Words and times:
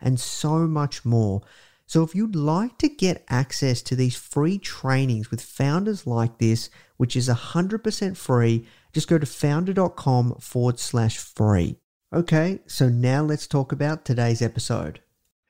and 0.00 0.18
so 0.18 0.66
much 0.66 1.04
more. 1.04 1.42
So, 1.86 2.02
if 2.02 2.14
you'd 2.14 2.36
like 2.36 2.76
to 2.78 2.88
get 2.88 3.24
access 3.28 3.80
to 3.82 3.96
these 3.96 4.14
free 4.14 4.58
trainings 4.58 5.30
with 5.30 5.40
founders 5.40 6.06
like 6.06 6.38
this, 6.38 6.68
which 6.98 7.16
is 7.16 7.28
100% 7.28 8.16
free, 8.16 8.66
just 8.92 9.08
go 9.08 9.18
to 9.18 9.26
foundr.com 9.26 10.34
forward 10.40 10.78
slash 10.78 11.16
free. 11.16 11.76
Okay, 12.12 12.60
so 12.66 12.88
now 12.88 13.22
let's 13.22 13.46
talk 13.46 13.72
about 13.72 14.04
today's 14.04 14.42
episode. 14.42 15.00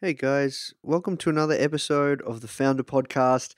Hey 0.01 0.13
guys, 0.13 0.75
welcome 0.85 1.17
to 1.17 1.31
another 1.31 1.57
episode 1.59 2.23
of 2.23 2.41
the 2.41 2.47
Foundr 2.47 2.83
Podcast. 2.83 3.55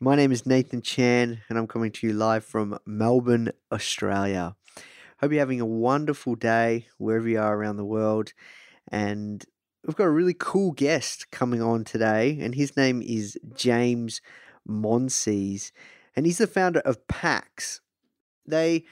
My 0.00 0.16
name 0.16 0.32
is 0.32 0.46
Nathan 0.46 0.80
Chan, 0.80 1.42
and 1.50 1.58
I'm 1.58 1.66
coming 1.66 1.90
to 1.92 2.06
you 2.06 2.14
live 2.14 2.46
from 2.46 2.78
Melbourne, 2.86 3.52
Australia. 3.70 4.56
Hope 5.20 5.32
you're 5.32 5.40
having 5.40 5.60
a 5.60 5.66
wonderful 5.66 6.34
day 6.34 6.88
wherever 6.96 7.28
you 7.28 7.38
are 7.38 7.54
around 7.54 7.76
the 7.76 7.84
world. 7.84 8.32
And 8.90 9.44
we've 9.86 9.96
got 9.96 10.04
a 10.04 10.10
really 10.10 10.34
cool 10.34 10.72
guest 10.72 11.30
coming 11.30 11.62
on 11.62 11.84
today, 11.84 12.38
and 12.40 12.54
his 12.54 12.76
name 12.76 13.02
is 13.02 13.38
James 13.54 14.20
Monsees, 14.68 15.72
and 16.14 16.26
he's 16.26 16.38
the 16.38 16.46
founder 16.46 16.80
of 16.80 17.06
PAX. 17.08 17.80
They 18.46 18.84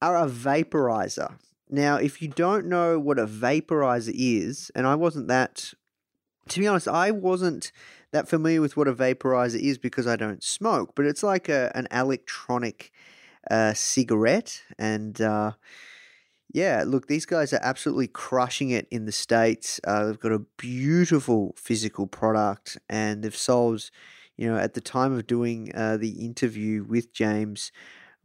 are 0.00 0.16
a 0.16 0.28
vaporizer. 0.28 1.38
Now, 1.68 1.96
if 1.96 2.22
you 2.22 2.28
don't 2.28 2.66
know 2.66 2.98
what 2.98 3.18
a 3.18 3.26
vaporizer 3.26 4.12
is, 4.14 4.70
and 4.74 4.86
I 4.86 4.94
wasn't 4.94 5.28
that, 5.28 5.72
to 6.48 6.60
be 6.60 6.66
honest, 6.66 6.86
I 6.86 7.10
wasn't 7.10 7.72
that 8.12 8.28
familiar 8.28 8.60
with 8.60 8.76
what 8.76 8.88
a 8.88 8.94
vaporizer 8.94 9.60
is 9.60 9.78
because 9.78 10.06
I 10.06 10.16
don't 10.16 10.42
smoke, 10.42 10.92
but 10.94 11.06
it's 11.06 11.22
like 11.22 11.48
a, 11.48 11.72
an 11.74 11.88
electronic 11.90 12.92
uh, 13.50 13.74
cigarette. 13.74 14.62
And 14.78 15.20
uh, 15.20 15.52
yeah, 16.52 16.84
look, 16.86 17.06
these 17.06 17.26
guys 17.26 17.52
are 17.52 17.60
absolutely 17.62 18.06
crushing 18.06 18.70
it 18.70 18.86
in 18.90 19.04
the 19.04 19.12
States. 19.12 19.80
Uh, 19.84 20.06
they've 20.06 20.20
got 20.20 20.32
a 20.32 20.38
beautiful 20.56 21.54
physical 21.56 22.06
product 22.06 22.78
and 22.88 23.22
they've 23.22 23.36
sold, 23.36 23.90
you 24.36 24.48
know, 24.48 24.56
at 24.56 24.74
the 24.74 24.80
time 24.80 25.12
of 25.12 25.26
doing 25.26 25.72
uh, 25.74 25.96
the 25.96 26.24
interview 26.24 26.84
with 26.84 27.12
James, 27.12 27.72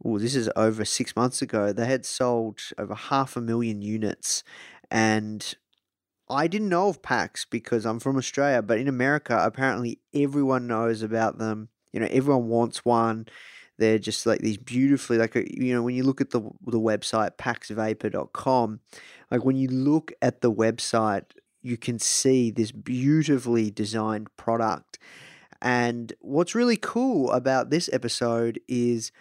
well, 0.00 0.20
this 0.20 0.34
is 0.34 0.50
over 0.56 0.84
six 0.84 1.14
months 1.14 1.42
ago, 1.42 1.72
they 1.72 1.86
had 1.86 2.04
sold 2.04 2.60
over 2.78 2.94
half 2.94 3.36
a 3.36 3.40
million 3.40 3.82
units. 3.82 4.42
And 4.90 5.54
I 6.28 6.46
didn't 6.46 6.68
know 6.68 6.88
of 6.88 7.02
PAX 7.02 7.44
because 7.44 7.84
I'm 7.84 8.00
from 8.00 8.16
Australia, 8.16 8.62
but 8.62 8.78
in 8.78 8.88
America, 8.88 9.38
apparently 9.40 10.00
everyone 10.14 10.66
knows 10.66 11.02
about 11.02 11.38
them. 11.38 11.68
You 11.92 12.00
know, 12.00 12.08
everyone 12.10 12.48
wants 12.48 12.84
one. 12.84 13.26
They're 13.78 13.98
just 13.98 14.26
like 14.26 14.40
these 14.40 14.58
beautifully, 14.58 15.18
like, 15.18 15.36
uh, 15.36 15.42
you 15.50 15.74
know, 15.74 15.82
when 15.82 15.94
you 15.94 16.04
look 16.04 16.20
at 16.20 16.30
the, 16.30 16.40
the 16.66 16.80
website, 16.80 17.36
paxvapor.com, 17.36 18.80
like 19.30 19.44
when 19.44 19.56
you 19.56 19.68
look 19.68 20.12
at 20.20 20.40
the 20.40 20.52
website, 20.52 21.24
you 21.62 21.76
can 21.76 21.98
see 21.98 22.50
this 22.50 22.72
beautifully 22.72 23.70
designed 23.70 24.34
product. 24.36 24.98
And 25.60 26.12
what's 26.20 26.54
really 26.54 26.76
cool 26.76 27.30
about 27.30 27.70
this 27.70 27.88
episode 27.92 28.60
is 28.68 29.12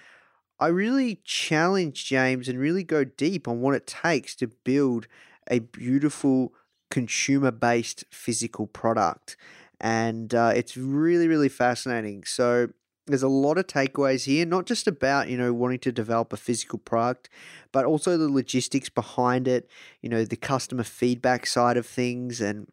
I 0.59 0.67
really 0.67 1.21
challenge 1.23 2.05
James 2.05 2.47
and 2.47 2.59
really 2.59 2.83
go 2.83 3.03
deep 3.03 3.47
on 3.47 3.61
what 3.61 3.75
it 3.75 3.87
takes 3.87 4.35
to 4.37 4.47
build 4.47 5.07
a 5.49 5.59
beautiful 5.59 6.53
consumer 6.89 7.51
based 7.51 8.05
physical 8.11 8.67
product. 8.67 9.37
And 9.79 10.33
uh, 10.35 10.53
it's 10.55 10.77
really, 10.77 11.27
really 11.27 11.49
fascinating. 11.49 12.23
So, 12.25 12.69
there's 13.11 13.23
a 13.23 13.27
lot 13.27 13.57
of 13.57 13.67
takeaways 13.67 14.25
here, 14.25 14.45
not 14.45 14.65
just 14.65 14.87
about, 14.87 15.29
you 15.29 15.37
know, 15.37 15.53
wanting 15.53 15.79
to 15.79 15.91
develop 15.91 16.33
a 16.33 16.37
physical 16.37 16.79
product, 16.79 17.29
but 17.71 17.85
also 17.85 18.17
the 18.17 18.29
logistics 18.29 18.89
behind 18.89 19.47
it, 19.47 19.69
you 20.01 20.09
know, 20.09 20.25
the 20.25 20.35
customer 20.35 20.83
feedback 20.83 21.45
side 21.45 21.77
of 21.77 21.85
things, 21.85 22.41
and 22.41 22.67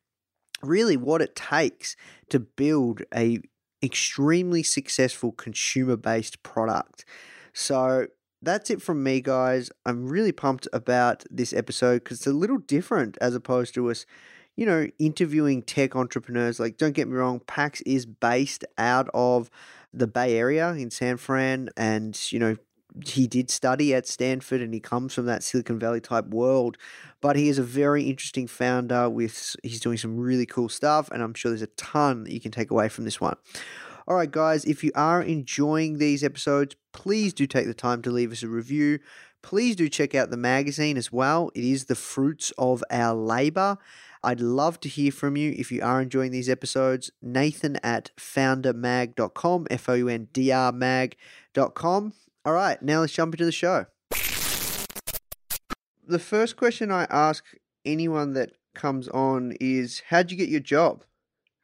really 0.63 0.97
what 0.97 1.23
it 1.23 1.37
takes 1.37 1.97
to 2.31 2.41
build 2.41 3.03
a 3.15 3.41
extremely 3.83 4.63
successful 4.63 5.33
consumer 5.33 5.97
based 5.97 6.43
product. 6.43 7.05
So, 7.53 8.07
that's 8.43 8.71
it 8.71 8.81
from 8.81 9.03
me, 9.03 9.21
guys. 9.21 9.71
I'm 9.85 10.09
really 10.09 10.33
pumped 10.33 10.69
about 10.73 11.25
this 11.31 11.53
episode 11.53 12.05
because 12.05 12.19
it's 12.19 12.27
a 12.27 12.33
little 12.33 12.59
different 12.59 13.19
as 13.21 13.35
opposed 13.35 13.75
to 13.75 13.91
us, 13.91 14.07
you 14.57 14.65
know, 14.65 14.87
interviewing 14.99 15.63
tech 15.63 15.97
entrepreneurs. 15.97 16.61
Like, 16.61 16.77
don't 16.77 16.95
get 16.95 17.09
me 17.09 17.15
wrong, 17.15 17.41
PAX 17.41 17.81
is 17.83 18.07
based 18.07 18.65
out 18.77 19.09
of 19.13 19.51
the 19.99 20.07
Bay 20.07 20.37
Area 20.37 20.71
in 20.71 20.91
San 20.91 21.17
Fran, 21.17 21.69
and, 21.77 22.19
you 22.33 22.39
know, 22.39 22.57
he 23.05 23.27
did 23.27 23.51
study 23.51 23.95
at 23.95 24.09
Stanford 24.09 24.61
and 24.61 24.73
he 24.73 24.81
comes 24.81 25.15
from 25.15 25.27
that 25.27 25.43
Silicon 25.43 25.79
Valley 25.79 26.01
type 26.01 26.27
world. 26.29 26.77
But 27.21 27.37
he 27.37 27.49
is 27.49 27.59
a 27.59 27.63
very 27.63 28.05
interesting 28.05 28.47
founder 28.47 29.09
with, 29.11 29.55
he's 29.63 29.81
doing 29.81 29.99
some 29.99 30.19
really 30.19 30.47
cool 30.47 30.69
stuff, 30.69 31.11
and 31.11 31.23
I'm 31.23 31.35
sure 31.35 31.51
there's 31.51 31.63
a 31.63 31.67
ton 31.69 32.25
that 32.25 32.33
you 32.33 32.41
can 32.41 32.51
take 32.51 32.71
away 32.71 32.89
from 32.89 33.05
this 33.05 33.21
one. 33.21 33.37
All 34.07 34.17
right, 34.17 34.31
guys, 34.31 34.65
if 34.65 34.83
you 34.83 34.91
are 34.95 35.21
enjoying 35.21 35.99
these 35.99 36.25
episodes, 36.25 36.77
please 36.93 37.35
do 37.35 37.47
take 37.47 37.67
the 37.67 37.75
time 37.75 38.01
to 38.03 38.11
leave 38.11 38.33
us 38.33 38.43
a 38.43 38.49
review. 38.49 39.01
Please 39.43 39.77
do 39.77 39.89
check 39.89 40.15
out 40.15 40.31
the 40.31 40.37
magazine 40.37 40.97
as 40.97 41.13
well. 41.13 41.51
It 41.55 41.63
is 41.63 41.85
the 41.85 41.95
fruits 41.95 42.51
of 42.57 42.83
our 42.91 43.15
labor. 43.15 43.77
I'd 44.23 44.41
love 44.41 44.81
to 44.81 44.89
hear 44.89 45.13
from 45.13 45.37
you 45.37 45.55
if 45.57 45.71
you 45.71 45.83
are 45.83 46.01
enjoying 46.01 46.33
these 46.33 46.49
episodes. 46.49 47.11
Nathan 47.23 47.77
at 47.83 48.11
foundrmag.com, 48.17 49.67
F 49.71 49.89
O 49.89 49.95
U 49.95 50.09
N 50.09 50.29
D 50.33 50.51
R 50.51 50.73
mag.com. 50.73 52.13
All 52.45 52.53
right, 52.53 52.83
now 52.83 53.01
let's 53.01 53.13
jump 53.13 53.35
into 53.35 53.45
the 53.45 53.53
show. 53.53 53.87
The 56.07 56.19
first 56.19 56.57
question 56.57 56.91
I 56.91 57.07
ask 57.11 57.45
anyone 57.85 58.33
that 58.33 58.53
comes 58.75 59.09
on 59.09 59.53
is 59.61 60.03
How'd 60.09 60.31
you 60.31 60.37
get 60.37 60.49
your 60.49 60.61
job? 60.61 61.05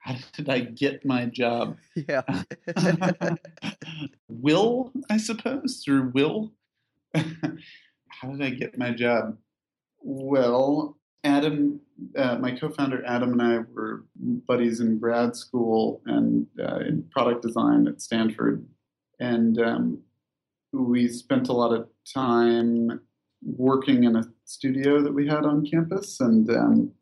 How 0.00 0.17
did 0.37 0.50
I 0.50 0.61
get 0.61 1.05
my 1.05 1.26
job? 1.26 1.79
Yeah. 2.08 2.23
will, 4.29 4.93
I 5.08 5.17
suppose, 5.17 5.81
through 5.82 6.11
will. 6.11 6.52
How 7.14 8.31
did 8.31 8.43
I 8.43 8.50
get 8.50 8.76
my 8.76 8.90
job? 8.90 9.38
Well, 10.02 10.99
Adam, 11.25 11.81
uh, 12.17 12.37
my 12.38 12.53
co-founder 12.53 13.03
Adam 13.06 13.32
and 13.32 13.43
I 13.43 13.59
were 13.73 14.05
buddies 14.47 14.81
in 14.81 14.99
grad 14.99 15.35
school 15.35 16.03
and 16.06 16.47
uh, 16.61 16.81
in 16.81 17.05
product 17.11 17.43
design 17.43 17.88
at 17.88 18.03
Stanford, 18.03 18.65
and 19.19 19.59
um, 19.61 20.03
we 20.73 21.09
spent 21.09 21.49
a 21.49 21.53
lot 21.53 21.73
of 21.73 21.88
time 22.12 23.00
working 23.43 24.05
in 24.05 24.17
a 24.17 24.25
studio 24.44 25.03
that 25.03 25.12
we 25.12 25.26
had 25.26 25.44
on 25.44 25.67
campus. 25.67 26.21
And 26.21 26.49
um, 26.50 26.93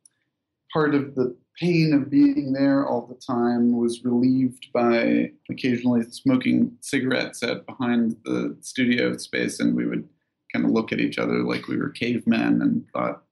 part 0.72 0.94
of 0.94 1.14
the 1.14 1.36
pain 1.58 1.92
of 1.92 2.10
being 2.10 2.52
there 2.52 2.86
all 2.86 3.06
the 3.06 3.14
time 3.14 3.76
was 3.76 4.04
relieved 4.04 4.68
by 4.72 5.30
occasionally 5.50 6.02
smoking 6.10 6.76
cigarettes 6.80 7.42
out 7.42 7.66
behind 7.66 8.16
the 8.24 8.56
studio 8.60 9.16
space, 9.16 9.60
and 9.60 9.74
we 9.74 9.86
would 9.86 10.08
kind 10.52 10.64
of 10.64 10.70
look 10.70 10.92
at 10.92 11.00
each 11.00 11.18
other 11.18 11.42
like 11.44 11.66
we 11.66 11.76
were 11.76 11.90
cavemen 11.90 12.62
and 12.62 12.84
thought 12.92 13.24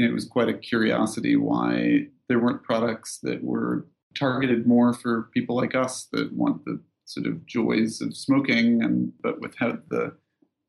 you 0.00 0.06
know, 0.06 0.12
it 0.12 0.14
was 0.14 0.24
quite 0.24 0.48
a 0.48 0.54
curiosity 0.54 1.36
why 1.36 2.06
there 2.30 2.38
weren't 2.38 2.62
products 2.62 3.18
that 3.22 3.44
were 3.44 3.86
targeted 4.14 4.66
more 4.66 4.94
for 4.94 5.28
people 5.34 5.54
like 5.54 5.74
us 5.74 6.08
that 6.12 6.32
want 6.32 6.64
the 6.64 6.80
sort 7.04 7.26
of 7.26 7.44
joys 7.44 8.00
of 8.00 8.16
smoking 8.16 8.82
and 8.82 9.12
but 9.22 9.42
without 9.42 9.90
the 9.90 10.16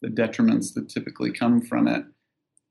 the 0.02 0.10
detriments 0.10 0.74
that 0.74 0.90
typically 0.90 1.32
come 1.32 1.62
from 1.62 1.88
it. 1.88 2.04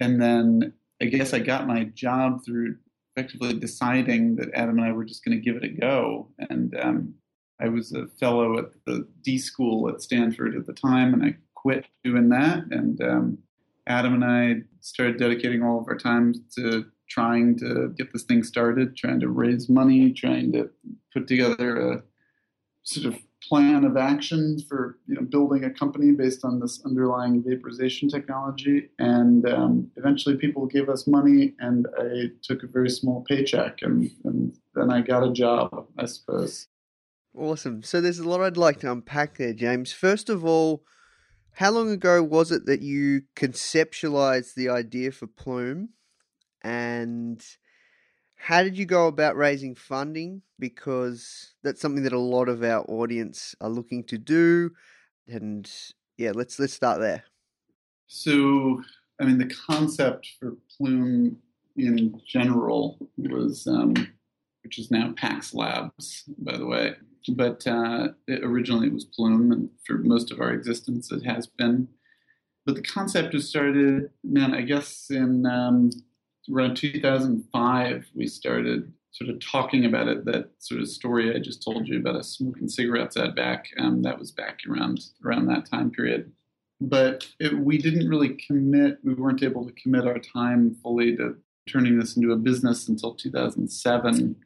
And 0.00 0.20
then 0.20 0.74
I 1.00 1.06
guess 1.06 1.32
I 1.32 1.38
got 1.38 1.66
my 1.66 1.84
job 1.84 2.44
through 2.44 2.76
effectively 3.16 3.54
deciding 3.54 4.36
that 4.36 4.52
Adam 4.52 4.78
and 4.78 4.86
I 4.86 4.92
were 4.92 5.06
just 5.06 5.24
going 5.24 5.38
to 5.38 5.42
give 5.42 5.56
it 5.56 5.64
a 5.64 5.68
go. 5.68 6.28
And 6.50 6.78
um, 6.78 7.14
I 7.58 7.68
was 7.68 7.92
a 7.92 8.08
fellow 8.18 8.58
at 8.58 8.66
the 8.84 9.08
D 9.22 9.38
school 9.38 9.88
at 9.88 10.02
Stanford 10.02 10.56
at 10.56 10.66
the 10.66 10.74
time, 10.74 11.14
and 11.14 11.24
I 11.24 11.36
quit 11.54 11.86
doing 12.04 12.28
that. 12.30 12.64
And 12.70 13.00
um, 13.00 13.38
Adam 13.86 14.14
and 14.14 14.24
I 14.24 14.62
started 14.80 15.18
dedicating 15.18 15.62
all 15.62 15.80
of 15.80 15.88
our 15.88 15.96
time 15.96 16.34
to 16.56 16.86
trying 17.08 17.58
to 17.58 17.92
get 17.96 18.12
this 18.12 18.22
thing 18.22 18.42
started, 18.44 18.96
trying 18.96 19.20
to 19.20 19.28
raise 19.28 19.68
money, 19.68 20.12
trying 20.12 20.52
to 20.52 20.70
put 21.12 21.26
together 21.26 21.92
a 21.92 22.02
sort 22.84 23.12
of 23.12 23.20
plan 23.42 23.84
of 23.84 23.96
action 23.96 24.58
for 24.68 24.98
you 25.06 25.14
know 25.14 25.22
building 25.22 25.64
a 25.64 25.70
company 25.70 26.12
based 26.12 26.44
on 26.44 26.60
this 26.60 26.80
underlying 26.84 27.42
vaporization 27.42 28.08
technology. 28.08 28.90
And 28.98 29.48
um, 29.48 29.90
eventually, 29.96 30.36
people 30.36 30.66
gave 30.66 30.88
us 30.88 31.06
money, 31.06 31.54
and 31.58 31.86
I 31.98 32.30
took 32.42 32.62
a 32.62 32.68
very 32.68 32.90
small 32.90 33.24
paycheck, 33.28 33.78
and, 33.82 34.10
and 34.24 34.56
then 34.74 34.90
I 34.90 35.00
got 35.00 35.26
a 35.26 35.32
job, 35.32 35.86
I 35.98 36.06
suppose. 36.06 36.68
Awesome. 37.36 37.82
So 37.82 38.00
there's 38.00 38.18
a 38.18 38.28
lot 38.28 38.40
I'd 38.40 38.56
like 38.56 38.80
to 38.80 38.92
unpack 38.92 39.38
there, 39.38 39.52
James. 39.52 39.92
First 39.92 40.28
of 40.28 40.44
all, 40.44 40.84
how 41.60 41.70
long 41.70 41.90
ago 41.90 42.22
was 42.22 42.50
it 42.50 42.64
that 42.64 42.80
you 42.80 43.20
conceptualized 43.36 44.54
the 44.54 44.70
idea 44.70 45.12
for 45.12 45.26
Ploom? 45.26 45.90
And 46.64 47.44
how 48.34 48.62
did 48.62 48.78
you 48.78 48.86
go 48.86 49.08
about 49.08 49.36
raising 49.36 49.74
funding? 49.74 50.40
Because 50.58 51.52
that's 51.62 51.82
something 51.82 52.04
that 52.04 52.14
a 52.14 52.18
lot 52.18 52.48
of 52.48 52.62
our 52.62 52.82
audience 52.88 53.54
are 53.60 53.68
looking 53.68 54.04
to 54.04 54.16
do. 54.16 54.70
And 55.28 55.70
yeah, 56.16 56.32
let's 56.34 56.58
let's 56.58 56.72
start 56.72 56.98
there. 56.98 57.24
So, 58.06 58.82
I 59.20 59.24
mean, 59.26 59.36
the 59.36 59.54
concept 59.54 60.32
for 60.40 60.56
Ploom 60.78 61.36
in 61.76 62.22
general 62.26 63.06
was, 63.18 63.66
um, 63.66 63.92
which 64.64 64.78
is 64.78 64.90
now 64.90 65.12
Pax 65.14 65.52
Labs, 65.52 66.24
by 66.38 66.56
the 66.56 66.66
way, 66.66 66.94
but 67.28 67.66
uh, 67.66 68.08
it 68.26 68.42
originally 68.42 68.88
it 68.88 68.94
was 68.94 69.04
Ploom, 69.04 69.52
and 69.52 69.70
for 69.86 69.98
most 69.98 70.30
of 70.30 70.40
our 70.40 70.52
existence, 70.52 71.10
it 71.12 71.24
has 71.24 71.46
been. 71.46 71.88
But 72.66 72.74
the 72.74 72.82
concept 72.82 73.34
was 73.34 73.48
started, 73.48 74.10
man, 74.22 74.54
I 74.54 74.62
guess 74.62 75.10
in 75.10 75.46
um, 75.46 75.90
around 76.52 76.76
2005, 76.76 78.06
we 78.14 78.26
started 78.26 78.92
sort 79.12 79.30
of 79.30 79.40
talking 79.40 79.84
about 79.84 80.08
it. 80.08 80.24
That 80.24 80.50
sort 80.58 80.80
of 80.80 80.88
story 80.88 81.34
I 81.34 81.38
just 81.38 81.62
told 81.62 81.88
you 81.88 81.98
about 81.98 82.16
us 82.16 82.28
smoking 82.28 82.68
cigarettes 82.68 83.16
at 83.16 83.34
back, 83.34 83.66
um, 83.78 84.02
that 84.02 84.18
was 84.18 84.30
back 84.30 84.60
around 84.68 85.00
around 85.24 85.46
that 85.46 85.66
time 85.66 85.90
period. 85.90 86.32
But 86.80 87.26
it, 87.38 87.58
we 87.58 87.76
didn't 87.76 88.08
really 88.08 88.36
commit. 88.46 88.98
We 89.04 89.14
weren't 89.14 89.42
able 89.42 89.66
to 89.66 89.72
commit 89.72 90.06
our 90.06 90.18
time 90.18 90.76
fully 90.82 91.16
to 91.16 91.36
turning 91.68 91.98
this 91.98 92.16
into 92.16 92.32
a 92.32 92.36
business 92.36 92.88
until 92.88 93.14
2007 93.14 94.36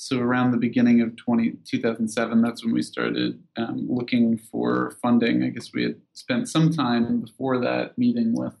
so 0.00 0.20
around 0.20 0.52
the 0.52 0.58
beginning 0.58 1.00
of 1.00 1.16
20, 1.16 1.54
2007, 1.64 2.40
that's 2.40 2.64
when 2.64 2.72
we 2.72 2.82
started 2.82 3.42
um, 3.56 3.84
looking 3.90 4.38
for 4.38 4.96
funding. 5.02 5.42
I 5.42 5.48
guess 5.48 5.72
we 5.74 5.82
had 5.82 5.96
spent 6.12 6.48
some 6.48 6.72
time 6.72 7.22
before 7.22 7.58
that 7.58 7.98
meeting 7.98 8.32
with 8.32 8.54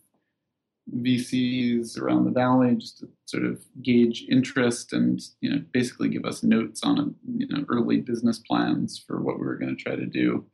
VCs 1.00 1.96
around 1.96 2.24
the 2.24 2.32
valley 2.32 2.74
just 2.74 2.98
to 2.98 3.08
sort 3.26 3.44
of 3.44 3.62
gauge 3.82 4.24
interest 4.28 4.92
and 4.92 5.20
you 5.40 5.48
know 5.48 5.62
basically 5.70 6.08
give 6.08 6.24
us 6.24 6.42
notes 6.42 6.82
on 6.82 6.98
a, 6.98 7.04
you 7.38 7.46
know 7.46 7.64
early 7.68 7.98
business 7.98 8.40
plans 8.40 9.00
for 9.06 9.20
what 9.20 9.38
we 9.38 9.46
were 9.46 9.58
going 9.58 9.76
to 9.76 9.80
try 9.80 9.94
to 9.94 10.06
do. 10.06 10.44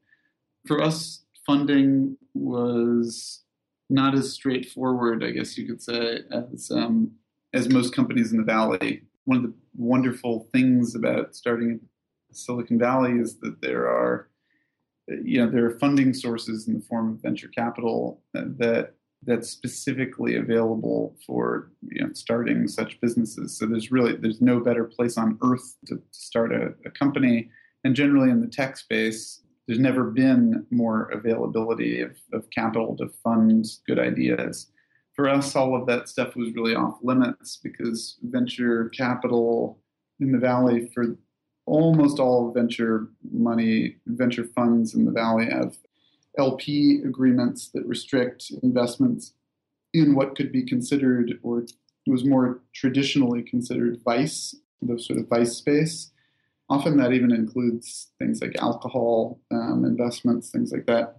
For 0.67 0.83
us, 0.83 1.25
funding 1.47 2.19
was 2.35 3.43
not 3.89 4.15
as 4.15 4.35
straightforward, 4.35 5.25
I 5.25 5.31
guess 5.31 5.57
you 5.57 5.67
could 5.67 5.81
say, 5.81 6.19
as 6.31 6.71
um, 6.71 7.13
as 7.55 7.71
most 7.71 7.95
companies 7.95 8.33
in 8.33 8.39
the 8.39 8.45
valley 8.45 9.05
one 9.25 9.39
of 9.39 9.43
the 9.45 9.55
wonderful 9.77 10.49
things 10.53 10.95
about 10.95 11.35
starting 11.35 11.71
in 11.71 11.81
Silicon 12.33 12.79
Valley 12.79 13.13
is 13.13 13.39
that 13.41 13.61
there 13.61 13.87
are, 13.87 14.29
you 15.09 15.39
know, 15.39 15.51
there 15.51 15.67
are 15.67 15.79
funding 15.79 16.13
sources 16.13 16.69
in 16.69 16.75
the 16.75 16.85
form 16.85 17.13
of 17.13 17.23
venture 17.23 17.49
capital 17.49 18.23
uh, 18.37 18.43
that 18.59 18.95
that's 19.27 19.49
specifically 19.49 20.37
available 20.37 21.17
for 21.27 21.71
you 21.83 22.03
know 22.03 22.13
starting 22.13 22.69
such 22.69 23.01
businesses. 23.01 23.57
So 23.59 23.67
there's 23.67 23.91
really 23.91 24.17
there's 24.17 24.43
no 24.43 24.61
better 24.61 24.85
place 24.85 25.17
on 25.17 25.39
earth 25.43 25.77
to, 25.87 25.97
to 25.97 26.03
start 26.11 26.53
a, 26.53 26.75
a 26.85 26.91
company, 26.91 27.51
and 27.85 27.95
generally 27.95 28.31
in 28.31 28.41
the 28.41 28.47
tech 28.47 28.77
space, 28.77 29.43
there's 29.67 29.81
never 29.81 30.05
been 30.05 30.67
more 30.71 31.09
availability 31.11 32.01
of, 32.03 32.17
of 32.33 32.49
capital 32.51 32.97
to 32.99 33.09
fund 33.23 33.67
good 33.87 33.99
ideas 33.99 34.71
for 35.15 35.29
us, 35.29 35.55
all 35.55 35.81
of 35.81 35.87
that 35.87 36.09
stuff 36.09 36.35
was 36.35 36.53
really 36.55 36.75
off 36.75 36.99
limits 37.03 37.59
because 37.63 38.17
venture 38.23 38.89
capital 38.91 39.79
in 40.21 40.33
the 40.33 40.39
valley 40.39 40.91
for 40.93 41.17
almost 41.67 42.19
all 42.19 42.53
venture 42.53 43.09
money, 43.31 43.97
venture 44.07 44.45
funds 44.45 44.95
in 44.95 45.05
the 45.05 45.13
valley 45.13 45.47
have 45.47 45.77
LP 46.37 47.01
agreements 47.05 47.69
that 47.69 47.87
restrict 47.87 48.51
investments 48.63 49.35
in 49.93 50.15
what 50.15 50.35
could 50.35 50.51
be 50.51 50.65
considered 50.65 51.39
or 51.43 51.65
was 52.07 52.25
more 52.25 52.61
traditionally 52.75 53.43
considered 53.43 54.01
vice, 54.05 54.55
the 54.83 54.99
sort 54.99 55.19
of 55.19 55.29
vice 55.29 55.57
space. 55.57 56.11
Often 56.69 56.97
that 56.97 57.13
even 57.13 57.31
includes 57.31 58.09
things 58.19 58.41
like 58.41 58.57
alcohol 58.61 59.41
um, 59.53 59.85
investments, 59.85 60.51
things 60.51 60.73
like 60.73 60.87
that 60.87 61.19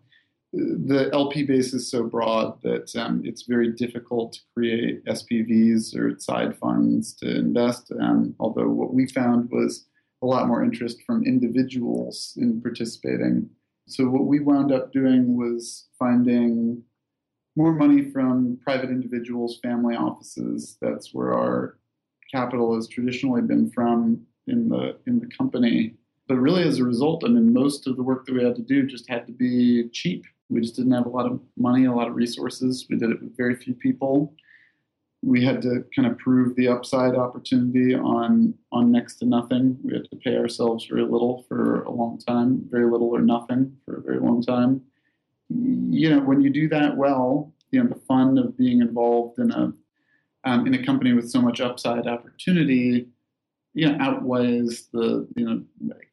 the 0.56 1.10
LP 1.12 1.44
base 1.44 1.74
is 1.74 1.90
so 1.90 2.04
broad 2.04 2.62
that 2.62 2.96
um, 2.96 3.22
it's 3.26 3.44
very 3.44 3.74
difficult 3.74 4.34
to 4.34 4.40
create 4.56 5.04
SPVs 5.06 5.96
or 5.98 6.18
side 6.18 6.58
funds 6.58 7.14
to 7.16 7.30
invest. 7.30 7.92
Um, 8.00 8.36
although 8.40 8.70
what 8.70 8.94
we 8.94 9.08
found 9.08 9.50
was 9.52 9.86
a 10.22 10.26
lot 10.26 10.48
more 10.48 10.64
interest 10.64 11.02
from 11.06 11.26
individuals 11.26 12.34
in 12.38 12.62
participating. 12.62 13.50
So 13.88 14.08
what 14.08 14.28
we 14.28 14.40
wound 14.40 14.72
up 14.72 14.94
doing 14.94 15.36
was 15.36 15.88
finding 16.00 16.82
more 17.58 17.74
money 17.74 18.10
from 18.12 18.58
private 18.64 18.90
individuals, 18.90 19.60
family 19.62 19.96
offices. 19.96 20.78
That's 20.82 21.14
where 21.14 21.34
our 21.34 21.78
capital 22.32 22.76
has 22.76 22.88
traditionally 22.88 23.42
been 23.42 23.70
from 23.72 24.26
in 24.48 24.70
the 24.70 24.98
in 25.06 25.20
the 25.20 25.28
company. 25.38 25.96
But 26.28 26.38
really, 26.38 26.64
as 26.64 26.80
a 26.80 26.84
result, 26.84 27.24
I 27.24 27.28
mean, 27.28 27.54
most 27.54 27.88
of 27.88 27.98
the 27.98 28.04
work 28.04 28.26
that 28.26 28.34
we 28.34 28.44
had 28.44 28.56
to 28.56 28.62
do 28.62 28.88
just 28.88 29.08
had 29.10 29.28
to 29.28 29.34
be 29.34 29.90
cheap 29.90 30.26
we 30.50 30.62
just 30.62 30.76
didn't 30.76 30.92
have 30.92 31.06
a 31.06 31.10
lot 31.10 31.26
of 31.26 31.40
money, 31.58 31.86
a 31.86 31.92
lot 31.92 32.08
of 32.08 32.16
resources. 32.16 32.86
We 32.90 32.98
did 32.98 33.12
it 33.12 33.22
with 33.22 33.36
very 33.36 33.56
few 33.56 33.74
people. 33.74 34.34
We 35.24 35.44
had 35.44 35.62
to 35.64 35.84
kind 35.96 36.08
of 36.08 36.18
prove 36.20 36.56
the 36.56 36.68
upside 36.68 37.16
opportunity 37.16 37.96
on 37.96 38.54
on 38.72 38.92
next 38.92 39.16
to 39.16 39.26
nothing. 39.26 39.78
We 39.84 39.94
had 39.94 40.10
to 40.12 40.16
pay 40.18 40.38
ourselves 40.38 40.86
very 40.86 41.04
little 41.04 41.46
for 41.48 41.84
a 41.84 41.92
long 41.92 42.20
time, 42.20 42.64
very 42.70 42.90
little 42.90 43.10
or 43.10 43.22
nothing 43.22 43.76
for 43.86 43.98
a 43.98 44.02
very 44.02 44.20
long 44.20 44.44
time. 44.44 44.82
You 45.50 46.12
know, 46.12 46.20
when 46.20 46.42
you 46.42 46.50
do 46.50 46.70
that 46.70 46.96
well, 46.96 47.54
you 47.72 47.84
know 47.84 47.90
the 47.90 48.02
fun 48.02 48.38
of 48.38 48.58
being 48.58 48.82
involved 48.82 49.40
in 49.40 49.52
a 49.52 49.74
um, 50.44 50.68
in 50.68 50.76
a 50.76 50.86
company 50.86 51.14
with 51.14 51.30
so 51.30 51.42
much 51.42 51.60
upside 51.60 52.08
opportunity 52.08 53.08
you 53.76 53.88
know 53.88 53.98
outweighs 54.00 54.88
the 54.94 55.28
you 55.36 55.46
know 55.46 55.62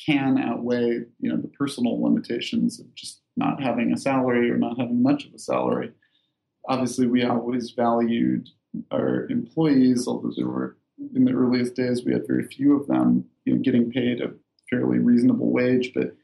can 0.05 0.37
outweigh 0.37 1.05
you 1.21 1.31
know 1.31 1.37
the 1.37 1.49
personal 1.49 2.03
limitations 2.03 2.81
of 2.81 2.95
just 2.95 3.22
not 3.37 3.63
having 3.63 3.93
a 3.93 3.97
salary 3.97 4.51
or 4.51 4.57
not 4.57 4.79
having 4.79 5.03
much 5.03 5.27
of 5.27 5.35
a 5.35 5.39
salary. 5.39 5.93
Obviously, 6.69 7.07
we 7.07 7.25
always 7.25 7.71
valued 7.71 8.49
our 8.91 9.27
employees, 9.29 10.07
although 10.07 10.33
there 10.37 10.47
were 10.47 10.77
in 11.15 11.25
the 11.25 11.33
earliest 11.33 11.75
days 11.75 12.05
we 12.05 12.13
had 12.13 12.27
very 12.27 12.47
few 12.47 12.79
of 12.79 12.87
them, 12.87 13.25
you 13.45 13.55
know, 13.55 13.61
getting 13.61 13.91
paid 13.91 14.21
a 14.21 14.33
fairly 14.71 14.99
reasonable 14.99 15.51
wage, 15.51 15.93
but 15.95 16.15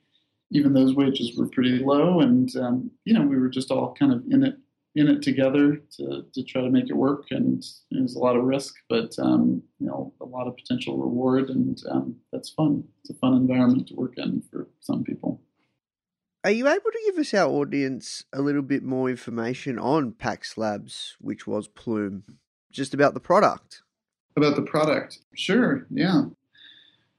even 0.50 0.73
those 0.73 0.95
wages 0.95 1.37
were 1.37 1.49
pretty 1.49 1.79
low, 1.79 2.21
and 2.21 2.55
um, 2.57 2.91
you 3.05 3.12
know 3.12 3.23
we 3.23 3.38
were 3.38 3.49
just 3.49 3.71
all 3.71 3.95
kind 3.99 4.12
of 4.12 4.23
in 4.31 4.45
it 4.45 4.57
in 4.95 5.09
it 5.09 5.23
together 5.23 5.81
to, 5.97 6.25
to 6.33 6.43
try 6.43 6.61
to 6.61 6.71
make 6.71 6.88
it 6.88 6.97
work. 6.97 7.27
And 7.31 7.62
it 7.91 8.03
was 8.03 8.17
a 8.17 8.19
lot 8.19 8.37
of 8.37 8.45
risk, 8.45 8.75
but 8.88 9.17
um, 9.19 9.62
you 9.79 9.87
know, 9.87 10.12
a 10.21 10.25
lot 10.25 10.49
of 10.49 10.57
potential 10.57 10.97
reward, 10.99 11.50
and 11.50 11.81
um, 11.91 12.17
that's 12.33 12.50
fun. 12.50 12.85
It's 13.00 13.11
a 13.11 13.15
fun 13.15 13.35
environment 13.35 13.88
to 13.88 13.95
work 13.95 14.15
in 14.17 14.43
for 14.50 14.69
some 14.81 15.05
people. 15.05 15.41
Are 16.45 16.52
you 16.52 16.68
able 16.68 16.78
to 16.78 17.02
give 17.07 17.18
us 17.18 17.35
our 17.35 17.50
audience 17.50 18.25
a 18.33 18.40
little 18.40 18.62
bit 18.62 18.85
more 18.85 19.11
information 19.11 19.78
on 19.78 20.12
Pax 20.12 20.57
Labs, 20.57 21.16
which 21.21 21.49
was 21.49 21.66
Ploom, 21.66 22.23
just 22.71 22.95
about 22.95 23.14
the 23.14 23.21
product? 23.21 23.83
About 24.37 24.54
the 24.54 24.62
product, 24.62 25.18
sure, 25.35 25.87
yeah. 25.90 26.23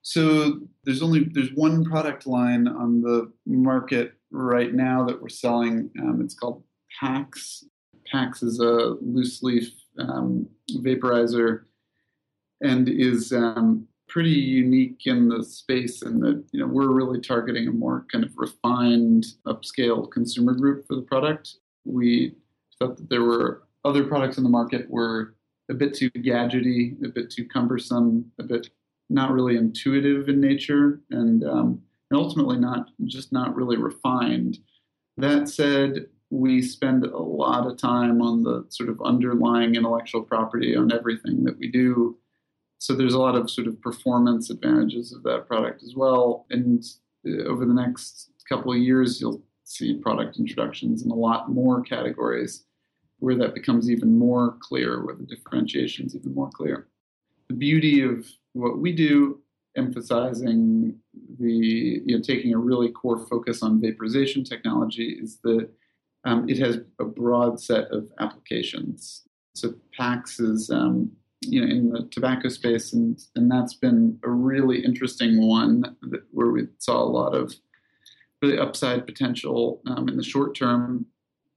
So 0.03 0.61
there's 0.85 1.01
only 1.01 1.25
there's 1.33 1.51
one 1.53 1.83
product 1.83 2.25
line 2.27 2.65
on 2.67 3.01
the 3.01 3.29
market 3.45 4.13
right 4.31 4.73
now 4.73 5.05
that 5.05 5.21
we're 5.21 5.27
selling. 5.27 5.91
Um, 5.99 6.21
it's 6.23 6.33
called 6.33 6.63
Pax. 7.01 7.65
Pax 8.09 8.41
is 8.41 8.61
a 8.61 8.95
loose 9.01 9.43
leaf 9.43 9.69
um, 9.99 10.47
vaporizer 10.77 11.63
and 12.61 12.87
is 12.87 13.33
um, 13.33 13.88
pretty 14.09 14.31
unique 14.31 15.03
in 15.05 15.29
the 15.29 15.43
space 15.43 16.01
in 16.01 16.19
that 16.19 16.43
you 16.51 16.59
know 16.59 16.67
we're 16.67 16.91
really 16.91 17.21
targeting 17.21 17.67
a 17.67 17.71
more 17.71 18.05
kind 18.11 18.23
of 18.23 18.31
refined, 18.35 19.25
upscale 19.45 20.11
consumer 20.11 20.53
group 20.53 20.85
for 20.87 20.95
the 20.95 21.01
product. 21.03 21.55
We 21.85 22.35
thought 22.79 22.97
that 22.97 23.09
there 23.09 23.23
were 23.23 23.63
other 23.85 24.03
products 24.03 24.37
in 24.37 24.43
the 24.43 24.49
market 24.49 24.89
were 24.89 25.35
a 25.69 25.73
bit 25.73 25.93
too 25.93 26.09
gadgety, 26.11 27.01
a 27.05 27.09
bit 27.09 27.29
too 27.29 27.47
cumbersome, 27.47 28.31
a 28.39 28.43
bit 28.43 28.69
not 29.09 29.31
really 29.31 29.55
intuitive 29.55 30.29
in 30.29 30.41
nature, 30.41 30.99
and 31.11 31.43
um, 31.43 31.81
and 32.11 32.19
ultimately 32.19 32.57
not 32.57 32.89
just 33.05 33.31
not 33.31 33.55
really 33.55 33.77
refined. 33.77 34.57
That 35.17 35.49
said, 35.49 36.07
we 36.29 36.61
spend 36.61 37.05
a 37.05 37.17
lot 37.17 37.67
of 37.67 37.77
time 37.77 38.21
on 38.21 38.43
the 38.43 38.65
sort 38.69 38.89
of 38.89 39.01
underlying 39.01 39.75
intellectual 39.75 40.21
property 40.21 40.75
on 40.75 40.91
everything 40.91 41.43
that 41.43 41.57
we 41.57 41.69
do. 41.69 42.17
So 42.79 42.95
there's 42.95 43.13
a 43.13 43.19
lot 43.19 43.35
of 43.35 43.49
sort 43.49 43.67
of 43.67 43.79
performance 43.81 44.49
advantages 44.49 45.13
of 45.13 45.21
that 45.23 45.47
product 45.47 45.83
as 45.83 45.95
well. 45.95 46.45
And 46.49 46.83
uh, 47.27 47.43
over 47.43 47.65
the 47.65 47.73
next 47.73 48.31
couple 48.47 48.71
of 48.71 48.79
years, 48.79 49.21
you'll 49.21 49.43
see 49.65 49.93
product 49.95 50.39
introductions 50.39 51.03
in 51.03 51.11
a 51.11 51.15
lot 51.15 51.51
more 51.51 51.81
categories 51.81 52.63
where 53.19 53.35
that 53.35 53.53
becomes 53.53 53.91
even 53.91 54.17
more 54.17 54.57
clear, 54.61 55.05
where 55.05 55.15
the 55.15 55.25
differentiation 55.25 56.05
is 56.05 56.15
even 56.15 56.33
more 56.33 56.49
clear. 56.49 56.87
The 57.49 57.55
beauty 57.55 58.01
of 58.01 58.25
what 58.53 58.79
we 58.79 58.93
do, 58.93 59.41
emphasizing 59.75 60.97
the, 61.37 62.01
you 62.05 62.17
know, 62.17 62.21
taking 62.21 62.53
a 62.53 62.57
really 62.57 62.89
core 62.89 63.25
focus 63.27 63.61
on 63.61 63.81
vaporization 63.81 64.43
technology, 64.43 65.19
is 65.21 65.39
that 65.43 65.69
um, 66.23 66.49
it 66.49 66.57
has 66.59 66.79
a 66.99 67.05
broad 67.05 67.59
set 67.59 67.91
of 67.91 68.09
applications. 68.19 69.23
So 69.53 69.73
PAX 69.95 70.39
is, 70.39 70.69
um, 70.69 71.11
you 71.49 71.61
know, 71.61 71.67
in 71.67 71.89
the 71.89 72.07
tobacco 72.11 72.49
space, 72.49 72.93
and 72.93 73.19
and 73.35 73.51
that's 73.51 73.73
been 73.73 74.19
a 74.23 74.29
really 74.29 74.83
interesting 74.83 75.45
one 75.45 75.95
where 76.31 76.51
we 76.51 76.67
saw 76.77 77.01
a 77.01 77.03
lot 77.03 77.33
of 77.35 77.53
really 78.41 78.57
upside 78.57 79.05
potential 79.05 79.81
um, 79.87 80.07
in 80.07 80.17
the 80.17 80.23
short 80.23 80.55
term. 80.55 81.05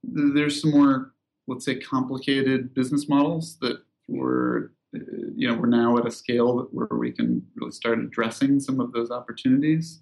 There's 0.03 0.61
some 0.61 0.71
more, 0.71 1.13
let's 1.47 1.65
say, 1.65 1.75
complicated 1.75 2.73
business 2.73 3.07
models 3.07 3.57
that 3.61 3.77
were, 4.07 4.73
you 4.91 5.47
know, 5.47 5.55
we're 5.55 5.67
now 5.67 5.97
at 5.97 6.07
a 6.07 6.11
scale 6.11 6.67
where 6.71 6.87
we 6.99 7.11
can 7.11 7.45
really 7.55 7.71
start 7.71 7.99
addressing 7.99 8.59
some 8.59 8.79
of 8.79 8.91
those 8.91 9.11
opportunities. 9.11 10.01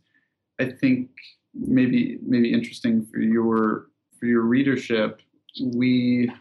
I 0.60 0.66
think 0.70 1.10
maybe 1.54 2.20
maybe 2.26 2.54
interesting 2.54 3.06
for 3.06 3.20
your 3.20 3.88
for 4.20 4.26
your 4.26 4.44
readership, 4.44 5.22
we 5.62 6.32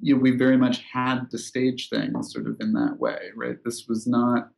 you 0.00 0.14
know, 0.14 0.20
we 0.20 0.32
very 0.32 0.56
much 0.56 0.82
had 0.92 1.30
to 1.30 1.38
stage 1.38 1.88
things 1.88 2.32
sort 2.32 2.46
of 2.46 2.56
in 2.60 2.72
that 2.72 2.98
way, 2.98 3.30
right? 3.34 3.56
This 3.64 3.86
was 3.88 4.06
not 4.06 4.50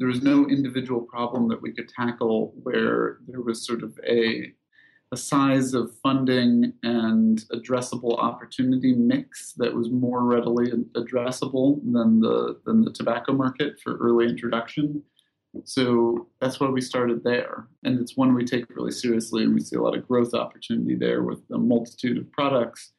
there 0.00 0.08
was 0.08 0.22
no 0.22 0.48
individual 0.48 1.02
problem 1.02 1.46
that 1.48 1.60
we 1.60 1.72
could 1.72 1.88
tackle 1.88 2.54
where 2.62 3.18
there 3.28 3.42
was 3.42 3.64
sort 3.64 3.82
of 3.82 3.98
a 4.08 4.52
a 5.12 5.16
size 5.16 5.74
of 5.74 5.92
funding 6.02 6.72
and 6.84 7.44
addressable 7.52 8.16
opportunity 8.18 8.94
mix 8.94 9.52
that 9.54 9.74
was 9.74 9.90
more 9.90 10.22
readily 10.22 10.70
addressable 10.96 11.80
than 11.92 12.20
the 12.20 12.60
than 12.64 12.82
the 12.82 12.92
tobacco 12.92 13.32
market 13.32 13.78
for 13.82 13.96
early 13.96 14.26
introduction. 14.26 15.02
So 15.64 16.28
that's 16.40 16.60
why 16.60 16.68
we 16.68 16.80
started 16.80 17.24
there. 17.24 17.66
And 17.82 17.98
it's 17.98 18.16
one 18.16 18.34
we 18.34 18.44
take 18.44 18.70
really 18.70 18.92
seriously, 18.92 19.42
and 19.42 19.52
we 19.52 19.60
see 19.60 19.76
a 19.76 19.82
lot 19.82 19.96
of 19.96 20.06
growth 20.06 20.32
opportunity 20.32 20.94
there 20.94 21.24
with 21.24 21.40
a 21.52 21.58
multitude 21.58 22.18
of 22.18 22.30
products. 22.30 22.92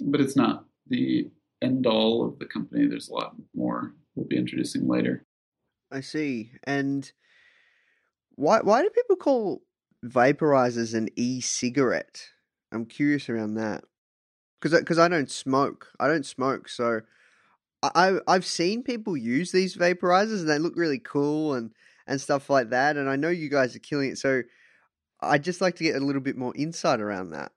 But 0.00 0.20
it's 0.20 0.36
not 0.36 0.66
the 0.88 1.30
end 1.62 1.86
all 1.86 2.26
of 2.26 2.38
the 2.38 2.46
company. 2.46 2.86
There's 2.86 3.08
a 3.08 3.14
lot 3.14 3.34
more 3.54 3.94
we'll 4.14 4.26
be 4.26 4.36
introducing 4.36 4.88
later. 4.88 5.24
I 5.92 6.00
see. 6.00 6.52
And 6.64 7.10
why 8.34 8.60
why 8.60 8.82
do 8.82 8.90
people 8.90 9.16
call 9.16 9.62
vaporizers 10.04 10.94
an 10.94 11.08
e-cigarette? 11.16 12.28
I'm 12.72 12.86
curious 12.86 13.28
around 13.28 13.54
that. 13.54 13.84
Because 14.60 14.78
because 14.78 14.98
I 14.98 15.08
don't 15.08 15.30
smoke. 15.30 15.88
I 16.00 16.08
don't 16.08 16.26
smoke, 16.26 16.68
so 16.68 17.00
I 17.82 18.18
I've 18.26 18.46
seen 18.46 18.82
people 18.82 19.16
use 19.16 19.52
these 19.52 19.76
vaporizers 19.76 20.40
and 20.40 20.48
they 20.48 20.58
look 20.58 20.74
really 20.76 20.98
cool 20.98 21.54
and 21.54 21.72
and 22.06 22.20
stuff 22.20 22.48
like 22.50 22.70
that. 22.70 22.96
And 22.96 23.08
I 23.08 23.16
know 23.16 23.28
you 23.28 23.50
guys 23.50 23.76
are 23.76 23.80
killing 23.80 24.10
it, 24.10 24.18
so 24.18 24.42
I'd 25.20 25.44
just 25.44 25.60
like 25.60 25.76
to 25.76 25.84
get 25.84 25.96
a 25.96 26.04
little 26.04 26.22
bit 26.22 26.36
more 26.36 26.54
insight 26.56 27.00
around 27.00 27.30
that. 27.30 27.52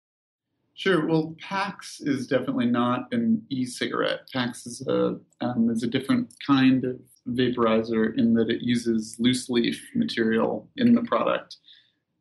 Sure. 0.80 1.06
Well, 1.06 1.36
PAX 1.42 2.00
is 2.00 2.26
definitely 2.26 2.68
not 2.68 3.12
an 3.12 3.46
e-cigarette. 3.50 4.30
PAX 4.32 4.66
is 4.66 4.88
a 4.88 5.20
um, 5.42 5.70
is 5.70 5.84
a 5.84 5.88
different 5.88 6.34
kind 6.48 6.86
of 6.86 7.02
vaporizer 7.28 8.18
in 8.18 8.34
that 8.36 8.50
it 8.50 8.62
uses 8.62 9.18
loose 9.20 9.50
leaf 9.50 9.86
material 9.94 10.70
in 10.78 10.96
the 10.96 11.02
product. 11.02 11.58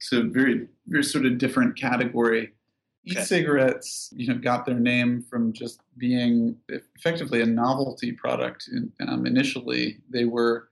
So 0.01 0.29
very 0.29 0.67
very 0.89 1.05
sort 1.05 1.25
of 1.25 1.39
different 1.39 1.79
category. 1.79 2.51
Okay. 3.09 3.21
E-cigarettes, 3.21 4.13
you 4.17 4.27
know, 4.27 4.41
got 4.41 4.67
their 4.67 4.81
name 4.81 5.23
from 5.31 5.53
just 5.53 5.81
being 5.97 6.57
effectively 6.69 7.41
a 7.43 7.47
novelty 7.47 8.11
product. 8.11 8.69
Um, 9.07 9.25
initially, 9.25 9.99
they 10.11 10.25
were 10.25 10.69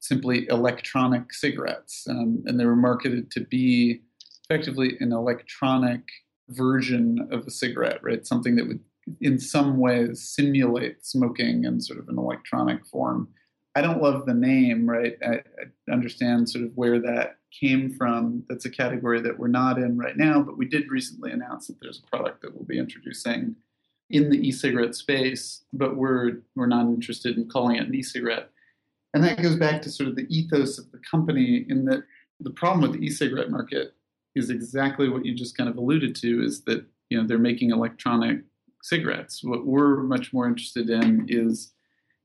simply 0.00 0.48
electronic 0.48 1.32
cigarettes, 1.32 2.08
um, 2.10 2.42
and 2.46 2.58
they 2.58 2.66
were 2.66 2.74
marketed 2.74 3.30
to 3.30 3.40
be 3.42 4.00
effectively 4.48 4.96
an 4.98 5.12
electronic 5.12 6.02
version 6.50 7.28
of 7.30 7.46
a 7.46 7.50
cigarette, 7.50 8.02
right? 8.02 8.26
Something 8.26 8.56
that 8.56 8.66
would, 8.66 8.80
in 9.20 9.38
some 9.38 9.78
ways, 9.78 10.22
simulate 10.22 11.04
smoking 11.04 11.64
in 11.64 11.80
sort 11.80 11.98
of 11.98 12.08
an 12.08 12.18
electronic 12.18 12.86
form. 12.86 13.28
I 13.74 13.82
don't 13.82 14.02
love 14.02 14.26
the 14.26 14.34
name, 14.34 14.88
right? 14.88 15.16
I, 15.24 15.42
I 15.88 15.92
understand 15.92 16.50
sort 16.50 16.64
of 16.64 16.72
where 16.74 16.98
that 17.00 17.38
came 17.58 17.94
from. 17.96 18.44
That's 18.48 18.64
a 18.64 18.70
category 18.70 19.20
that 19.20 19.38
we're 19.38 19.48
not 19.48 19.78
in 19.78 19.96
right 19.96 20.16
now, 20.16 20.42
but 20.42 20.58
we 20.58 20.66
did 20.66 20.90
recently 20.90 21.30
announce 21.30 21.68
that 21.68 21.76
there's 21.80 22.02
a 22.04 22.16
product 22.16 22.42
that 22.42 22.54
we'll 22.54 22.64
be 22.64 22.78
introducing 22.78 23.56
in 24.10 24.28
the 24.28 24.48
e-cigarette 24.48 24.94
space, 24.94 25.62
but 25.72 25.96
we're 25.96 26.42
we're 26.56 26.66
not 26.66 26.86
interested 26.86 27.36
in 27.36 27.48
calling 27.48 27.76
it 27.76 27.86
an 27.86 27.94
e-cigarette. 27.94 28.50
And 29.14 29.22
that 29.24 29.42
goes 29.42 29.56
back 29.56 29.82
to 29.82 29.90
sort 29.90 30.08
of 30.08 30.16
the 30.16 30.26
ethos 30.28 30.78
of 30.78 30.90
the 30.90 31.00
company 31.08 31.64
in 31.68 31.84
that 31.86 32.02
the 32.40 32.50
problem 32.50 32.82
with 32.82 32.92
the 32.92 33.06
e-cigarette 33.06 33.50
market 33.50 33.94
is 34.34 34.50
exactly 34.50 35.08
what 35.08 35.24
you 35.24 35.34
just 35.34 35.56
kind 35.56 35.68
of 35.68 35.76
alluded 35.76 36.14
to 36.16 36.44
is 36.44 36.62
that 36.64 36.84
you 37.08 37.20
know 37.20 37.26
they're 37.26 37.38
making 37.38 37.70
electronic 37.70 38.40
cigarettes. 38.82 39.42
What 39.42 39.66
we're 39.66 40.02
much 40.02 40.32
more 40.32 40.46
interested 40.46 40.88
in 40.88 41.26
is 41.28 41.72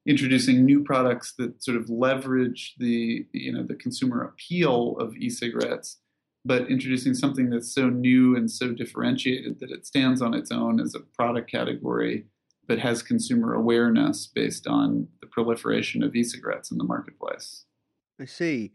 introducing 0.06 0.64
new 0.64 0.84
products 0.84 1.34
that 1.38 1.64
sort 1.64 1.78
of 1.78 1.90
leverage 1.90 2.76
the 2.78 3.26
you 3.34 3.52
know 3.52 3.64
the 3.64 3.76
consumer 3.76 4.22
appeal 4.24 4.98
of 5.00 5.16
e-cigarettes 5.18 5.98
but 6.48 6.70
introducing 6.70 7.16
something 7.16 7.50
that's 7.50 7.74
so 7.74 7.90
new 7.90 8.36
and 8.36 8.52
so 8.52 8.72
differentiated 8.72 9.60
that 9.60 9.72
it 9.72 9.88
stands 9.88 10.22
on 10.22 10.36
its 10.36 10.52
own 10.52 10.80
as 10.80 10.94
a 10.94 11.00
product 11.00 11.50
category 11.50 12.26
but 12.68 12.80
has 12.80 13.02
consumer 13.02 13.54
awareness 13.54 14.28
based 14.28 14.68
on 14.68 15.08
the 15.22 15.28
proliferation 15.28 16.04
of 16.04 16.16
e-cigarettes 16.16 16.72
in 16.72 16.78
the 16.78 16.84
marketplace. 16.84 17.66
I 18.20 18.26
see. 18.26 18.74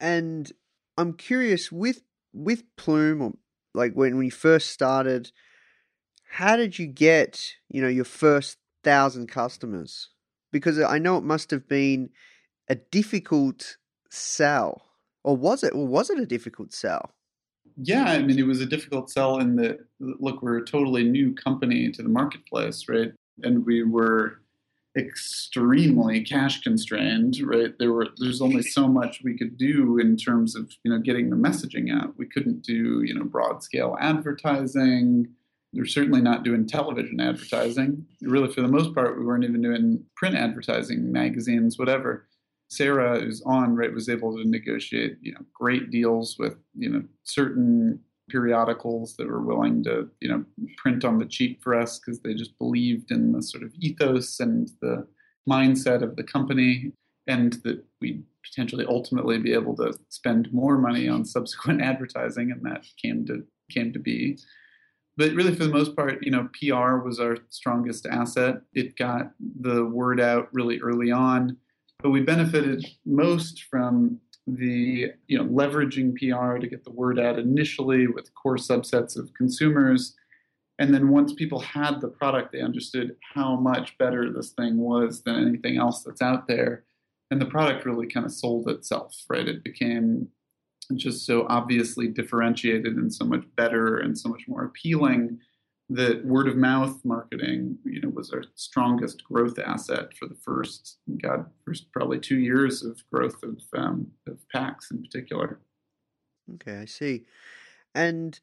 And 0.00 0.52
I'm 0.98 1.14
curious 1.14 1.72
with 1.72 2.02
with 2.36 2.64
Ploom 2.76 3.22
or 3.22 3.32
like 3.74 3.92
when 3.94 4.16
we 4.16 4.30
first 4.30 4.70
started, 4.70 5.32
how 6.28 6.56
did 6.56 6.78
you 6.78 6.86
get, 6.86 7.52
you 7.68 7.80
know, 7.80 7.88
your 7.88 8.04
first 8.04 8.58
thousand 8.84 9.28
customers? 9.28 10.10
Because 10.52 10.80
I 10.80 10.98
know 10.98 11.16
it 11.18 11.24
must 11.24 11.50
have 11.50 11.68
been 11.68 12.10
a 12.68 12.74
difficult 12.74 13.76
sell. 14.10 14.82
Or 15.24 15.36
was 15.36 15.64
it? 15.64 15.74
Or 15.74 15.86
was 15.86 16.10
it 16.10 16.18
a 16.18 16.26
difficult 16.26 16.72
sell? 16.72 17.12
Yeah, 17.76 18.04
I 18.04 18.22
mean, 18.22 18.38
it 18.38 18.46
was 18.46 18.60
a 18.60 18.66
difficult 18.66 19.10
sell 19.10 19.38
in 19.38 19.56
that, 19.56 19.78
look, 20.00 20.40
we're 20.40 20.58
a 20.58 20.64
totally 20.64 21.04
new 21.04 21.34
company 21.34 21.90
to 21.90 22.02
the 22.02 22.08
marketplace, 22.08 22.88
right? 22.88 23.12
And 23.42 23.66
we 23.66 23.82
were 23.82 24.40
extremely 24.96 26.22
cash 26.22 26.62
constrained, 26.62 27.38
right? 27.44 27.74
There 27.78 27.92
were 27.92 28.08
there's 28.18 28.40
only 28.40 28.62
so 28.62 28.88
much 28.88 29.20
we 29.22 29.36
could 29.36 29.58
do 29.58 29.98
in 29.98 30.16
terms 30.16 30.56
of 30.56 30.72
you 30.84 30.90
know 30.90 30.98
getting 30.98 31.30
the 31.30 31.36
messaging 31.36 31.92
out. 31.94 32.14
We 32.16 32.26
couldn't 32.26 32.62
do 32.62 33.02
you 33.02 33.14
know 33.14 33.24
broad 33.24 33.62
scale 33.62 33.96
advertising. 34.00 35.28
We're 35.72 35.84
certainly 35.84 36.22
not 36.22 36.42
doing 36.42 36.66
television 36.66 37.20
advertising. 37.20 38.06
Really, 38.22 38.52
for 38.52 38.62
the 38.62 38.68
most 38.68 38.94
part, 38.94 39.18
we 39.18 39.24
weren't 39.26 39.44
even 39.44 39.60
doing 39.60 40.04
print 40.16 40.34
advertising, 40.34 41.12
magazines, 41.12 41.78
whatever. 41.78 42.26
Sarah, 42.68 43.20
who's 43.20 43.42
on, 43.42 43.76
right, 43.76 43.92
was 43.92 44.08
able 44.08 44.36
to 44.36 44.44
negotiate, 44.44 45.18
you 45.20 45.32
know, 45.32 45.40
great 45.54 45.90
deals 45.90 46.36
with, 46.38 46.56
you 46.74 46.88
know, 46.88 47.04
certain 47.22 48.00
periodicals 48.28 49.16
that 49.16 49.28
were 49.28 49.42
willing 49.42 49.84
to, 49.84 50.08
you 50.20 50.28
know, 50.28 50.44
print 50.76 51.04
on 51.04 51.18
the 51.18 51.26
cheap 51.26 51.62
for 51.62 51.74
us 51.74 51.98
because 51.98 52.20
they 52.20 52.34
just 52.34 52.58
believed 52.58 53.10
in 53.10 53.32
the 53.32 53.42
sort 53.42 53.62
of 53.62 53.72
ethos 53.74 54.40
and 54.40 54.70
the 54.80 55.06
mindset 55.48 56.02
of 56.02 56.16
the 56.16 56.24
company. 56.24 56.92
and 57.28 57.54
that 57.64 57.84
we'd 58.00 58.22
potentially 58.44 58.86
ultimately 58.88 59.36
be 59.38 59.52
able 59.52 59.74
to 59.74 59.92
spend 60.10 60.52
more 60.52 60.78
money 60.78 61.08
on 61.08 61.24
subsequent 61.24 61.82
advertising, 61.92 62.52
and 62.52 62.64
that 62.64 62.84
came 63.02 63.24
to 63.26 63.44
came 63.70 63.92
to 63.92 63.98
be. 63.98 64.38
But 65.16 65.32
really, 65.32 65.54
for 65.54 65.64
the 65.64 65.72
most 65.72 65.96
part, 65.96 66.22
you 66.22 66.30
know, 66.30 66.48
PR 66.60 66.98
was 66.98 67.18
our 67.18 67.38
strongest 67.48 68.06
asset. 68.06 68.56
It 68.74 68.96
got 68.96 69.32
the 69.60 69.84
word 69.84 70.20
out 70.20 70.48
really 70.52 70.78
early 70.80 71.10
on, 71.10 71.56
but 72.02 72.10
we 72.10 72.20
benefited 72.20 72.86
most 73.04 73.64
from 73.64 74.20
the 74.46 75.12
you 75.26 75.38
know 75.38 75.44
leveraging 75.44 76.14
PR 76.16 76.58
to 76.58 76.68
get 76.68 76.84
the 76.84 76.90
word 76.90 77.18
out 77.18 77.38
initially 77.38 78.06
with 78.06 78.34
core 78.34 78.56
subsets 78.56 79.16
of 79.16 79.34
consumers. 79.34 80.14
And 80.78 80.92
then 80.92 81.08
once 81.08 81.32
people 81.32 81.60
had 81.60 82.00
the 82.00 82.08
product, 82.08 82.52
they 82.52 82.60
understood 82.60 83.16
how 83.34 83.56
much 83.56 83.96
better 83.98 84.30
this 84.30 84.50
thing 84.50 84.76
was 84.76 85.22
than 85.22 85.48
anything 85.48 85.78
else 85.78 86.02
that's 86.02 86.20
out 86.20 86.46
there. 86.48 86.84
And 87.30 87.40
the 87.40 87.46
product 87.46 87.86
really 87.86 88.06
kind 88.06 88.26
of 88.26 88.32
sold 88.32 88.68
itself, 88.68 89.14
right? 89.28 89.48
It 89.48 89.64
became 89.64 90.28
just 90.94 91.26
so 91.26 91.46
obviously 91.48 92.08
differentiated 92.08 92.94
and 92.96 93.12
so 93.12 93.24
much 93.24 93.44
better 93.56 93.96
and 93.96 94.16
so 94.16 94.28
much 94.28 94.46
more 94.46 94.64
appealing 94.66 95.40
that 95.88 96.24
word 96.24 96.48
of 96.48 96.56
mouth 96.56 97.04
marketing, 97.04 97.78
you 97.84 98.00
know, 98.00 98.08
was 98.08 98.32
our 98.32 98.42
strongest 98.54 99.22
growth 99.24 99.58
asset 99.58 100.14
for 100.16 100.26
the 100.26 100.34
first, 100.34 100.98
God, 101.22 101.46
first 101.64 101.92
probably 101.92 102.18
two 102.18 102.38
years 102.38 102.82
of 102.82 103.00
growth 103.12 103.42
of 103.42 103.62
um, 103.76 104.08
of 104.26 104.38
PAX 104.48 104.90
in 104.90 105.02
particular. 105.02 105.60
Okay, 106.54 106.78
I 106.78 106.84
see. 106.86 107.24
And 107.94 108.38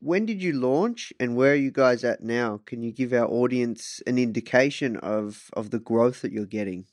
when 0.00 0.26
did 0.26 0.42
you 0.42 0.52
launch, 0.52 1.12
and 1.18 1.36
where 1.36 1.52
are 1.52 1.56
you 1.56 1.70
guys 1.70 2.04
at 2.04 2.22
now? 2.22 2.60
Can 2.66 2.82
you 2.82 2.92
give 2.92 3.12
our 3.12 3.26
audience 3.26 4.02
an 4.06 4.18
indication 4.18 4.96
of 4.98 5.50
of 5.54 5.70
the 5.70 5.78
growth 5.78 6.20
that 6.22 6.32
you're 6.32 6.44
getting? 6.44 6.86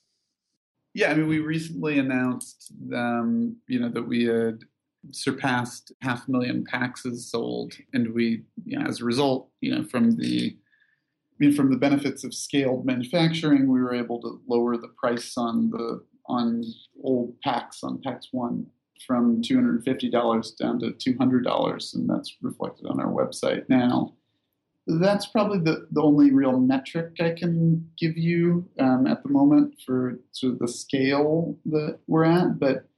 Yeah, 0.94 1.12
I 1.12 1.16
mean, 1.16 1.28
we 1.28 1.40
recently 1.40 2.00
announced, 2.00 2.72
um, 2.94 3.58
you 3.68 3.80
know, 3.80 3.90
that 3.90 4.08
we 4.08 4.24
had 4.26 4.64
surpassed 5.12 5.92
half 6.02 6.28
a 6.28 6.32
million 6.32 6.66
PAXs 6.72 7.20
sold, 7.30 7.74
and 7.94 8.14
we, 8.14 8.44
you 8.66 8.78
know, 8.78 8.86
as 8.86 9.02
a 9.02 9.06
result, 9.06 9.50
you 9.62 9.74
know, 9.74 9.84
from 9.84 10.16
the 10.18 10.56
I 11.40 11.46
mean, 11.46 11.56
from 11.56 11.72
the 11.72 11.78
benefits 11.78 12.26
of 12.26 12.34
scaled 12.34 12.86
manufacturing, 12.86 13.72
we 13.72 13.80
were 13.80 13.94
able 13.94 14.20
to 14.22 14.42
lower 14.48 14.76
the 14.76 14.90
price 14.90 15.38
on 15.38 15.70
the 15.70 16.04
on 16.26 16.64
old 17.02 17.40
PAX 17.42 17.84
on 17.84 18.02
PAX 18.02 18.28
One 18.32 18.68
from 19.08 19.42
two 19.42 19.56
hundred 19.56 19.76
and 19.76 19.86
fifty 19.86 20.10
dollars 20.10 20.52
down 20.52 20.80
to 20.80 20.92
two 20.92 21.16
hundred 21.18 21.46
dollars, 21.46 21.94
and 21.94 22.10
that's 22.10 22.36
reflected 22.42 22.88
on 22.88 23.00
our 23.00 23.12
website 23.12 23.68
now. 23.70 24.14
That's 24.86 25.28
probably 25.28 25.60
the, 25.60 25.88
the 25.92 26.02
only 26.02 26.32
real 26.32 26.60
metric 26.60 27.14
I 27.20 27.32
can 27.32 27.88
give 27.98 28.18
you 28.18 28.68
um, 28.80 29.06
at 29.06 29.22
the 29.22 29.30
moment 29.30 29.76
for 29.86 30.20
sort 30.32 30.54
of 30.54 30.60
the 30.60 30.68
scale 30.68 31.56
that 31.66 32.00
we're 32.08 32.26
at. 32.26 32.60
But 32.60 32.89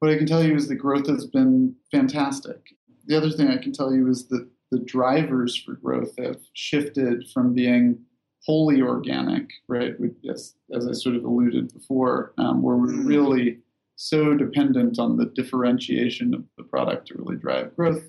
what 0.00 0.10
I 0.10 0.16
can 0.16 0.26
tell 0.26 0.44
you 0.44 0.54
is 0.54 0.68
the 0.68 0.74
growth 0.74 1.06
has 1.06 1.26
been 1.26 1.74
fantastic. 1.90 2.74
The 3.06 3.16
other 3.16 3.30
thing 3.30 3.48
I 3.48 3.58
can 3.58 3.72
tell 3.72 3.94
you 3.94 4.08
is 4.08 4.26
that 4.28 4.48
the 4.70 4.78
drivers 4.78 5.56
for 5.56 5.74
growth 5.74 6.14
have 6.18 6.40
shifted 6.54 7.28
from 7.32 7.54
being 7.54 7.98
wholly 8.44 8.80
organic, 8.80 9.48
right? 9.68 9.94
As, 10.30 10.54
as 10.74 10.88
I 10.88 10.92
sort 10.92 11.16
of 11.16 11.24
alluded 11.24 11.72
before, 11.72 12.32
um, 12.38 12.62
where 12.62 12.76
we're 12.76 12.88
mm-hmm. 12.88 13.06
really 13.06 13.58
so 13.96 14.34
dependent 14.34 14.98
on 14.98 15.16
the 15.16 15.26
differentiation 15.26 16.34
of 16.34 16.44
the 16.56 16.64
product 16.64 17.08
to 17.08 17.14
really 17.18 17.36
drive 17.36 17.76
growth 17.76 18.02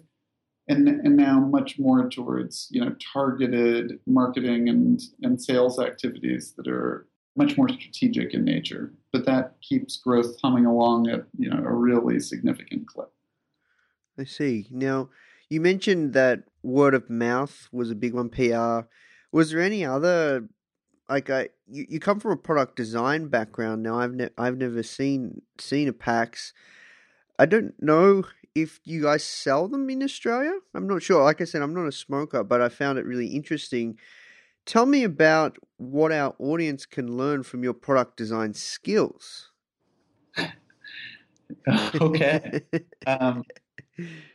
and 0.67 0.87
and 0.87 1.17
now 1.17 1.39
much 1.39 1.77
more 1.77 2.09
towards 2.09 2.67
you 2.71 2.83
know 2.83 2.95
targeted 3.13 3.99
marketing 4.05 4.69
and 4.69 5.01
and 5.21 5.41
sales 5.41 5.79
activities 5.79 6.53
that 6.57 6.67
are 6.67 7.07
much 7.35 7.57
more 7.57 7.69
strategic 7.69 8.33
in 8.33 8.43
nature. 8.43 8.93
But 9.11 9.25
that 9.25 9.55
keeps 9.61 9.97
growth 9.97 10.39
humming 10.41 10.65
along 10.65 11.09
at 11.09 11.25
you 11.37 11.49
know 11.49 11.63
a 11.63 11.73
really 11.73 12.19
significant 12.19 12.87
clip. 12.87 13.11
I 14.17 14.23
see. 14.23 14.67
Now 14.71 15.09
you 15.49 15.59
mentioned 15.59 16.13
that 16.13 16.43
word 16.63 16.93
of 16.93 17.09
mouth 17.09 17.67
was 17.71 17.91
a 17.91 17.95
big 17.95 18.13
one. 18.13 18.29
PR. 18.29 18.87
Was 19.31 19.51
there 19.51 19.61
any 19.61 19.85
other 19.85 20.47
like 21.11 21.29
I 21.29 21.49
you, 21.67 21.85
you 21.89 21.99
come 21.99 22.19
from 22.19 22.31
a 22.31 22.37
product 22.37 22.75
design 22.75 23.27
background. 23.27 23.83
Now 23.83 23.99
I've 23.99 24.13
ne- 24.13 24.29
I've 24.37 24.57
never 24.57 24.81
seen 24.81 25.41
seen 25.59 25.87
a 25.87 25.93
PAX. 25.93 26.53
I 27.37 27.45
don't 27.45 27.73
know 27.81 28.23
if 28.55 28.79
you 28.83 29.03
guys 29.03 29.23
sell 29.23 29.67
them 29.67 29.89
in 29.89 30.03
Australia. 30.03 30.59
I'm 30.73 30.87
not 30.87 31.03
sure. 31.03 31.23
Like 31.23 31.41
I 31.41 31.45
said, 31.45 31.61
I'm 31.61 31.73
not 31.73 31.87
a 31.87 31.91
smoker, 31.91 32.43
but 32.43 32.61
I 32.61 32.69
found 32.69 32.97
it 32.97 33.05
really 33.05 33.27
interesting. 33.27 33.97
Tell 34.65 34.85
me 34.85 35.03
about 35.03 35.57
what 35.77 36.11
our 36.11 36.35
audience 36.39 36.85
can 36.85 37.17
learn 37.17 37.43
from 37.43 37.63
your 37.63 37.73
product 37.73 38.17
design 38.17 38.53
skills. 38.53 39.51
okay. 42.01 42.61
um, 43.07 43.43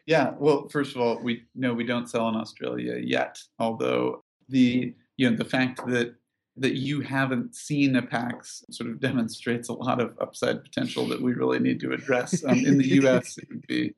yeah. 0.07 0.35
Well, 0.39 0.69
first 0.69 0.95
of 0.95 1.01
all, 1.01 1.21
we 1.23 1.45
no, 1.55 1.73
we 1.73 1.85
don't 1.85 2.09
sell 2.09 2.29
in 2.29 2.35
Australia 2.35 2.99
yet. 3.03 3.39
Although 3.59 4.25
the 4.49 4.95
you 5.17 5.31
know 5.31 5.37
the 5.37 5.45
fact 5.45 5.87
that 5.87 6.15
that 6.59 6.75
you 6.75 7.03
haven't 7.03 7.55
seen 7.55 7.97
a 7.97 8.03
PAX 8.03 8.65
sort 8.71 8.91
of 8.91 8.99
demonstrates 8.99 9.69
a 9.69 9.75
lot 9.75 10.01
of 10.01 10.17
upside 10.21 10.62
potential 10.62 11.07
that 11.07 11.21
we 11.21 11.35
really 11.35 11.59
need 11.59 11.79
to 11.81 11.93
address. 11.93 12.43
Um, 12.45 12.59
in 12.59 12.79
the 12.79 12.89
U.S., 13.03 13.37
it 13.37 13.47
would 13.51 13.67
be 13.67 13.95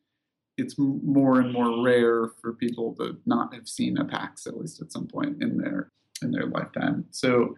it's 0.56 0.74
more 0.76 1.40
and 1.40 1.52
more 1.52 1.84
rare 1.84 2.30
for 2.40 2.52
people 2.52 2.94
to 2.96 3.16
not 3.26 3.54
have 3.54 3.68
seen 3.68 3.96
a 3.96 4.04
PAX 4.04 4.46
at 4.46 4.58
least 4.58 4.82
at 4.82 4.90
some 4.92 5.06
point 5.06 5.40
in 5.40 5.56
their 5.56 5.92
in 6.22 6.30
their 6.30 6.46
lifetime. 6.46 7.04
So, 7.10 7.54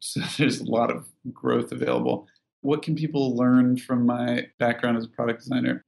so 0.00 0.20
there's 0.38 0.60
a 0.60 0.70
lot 0.70 0.90
of 0.90 1.08
growth 1.32 1.72
available. 1.72 2.26
What 2.60 2.82
can 2.82 2.94
people 2.94 3.36
learn 3.36 3.76
from 3.76 4.06
my 4.06 4.46
background 4.58 4.96
as 4.96 5.04
a 5.04 5.08
product 5.08 5.40
designer? 5.40 5.84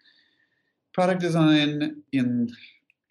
Product 0.92 1.20
design 1.20 2.02
in 2.12 2.54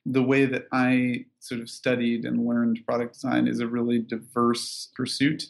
the 0.05 0.23
way 0.23 0.45
that 0.45 0.67
I 0.71 1.25
sort 1.39 1.61
of 1.61 1.69
studied 1.69 2.25
and 2.25 2.45
learned 2.45 2.79
product 2.85 3.13
design 3.13 3.47
is 3.47 3.59
a 3.59 3.67
really 3.67 3.99
diverse 3.99 4.91
pursuit. 4.95 5.47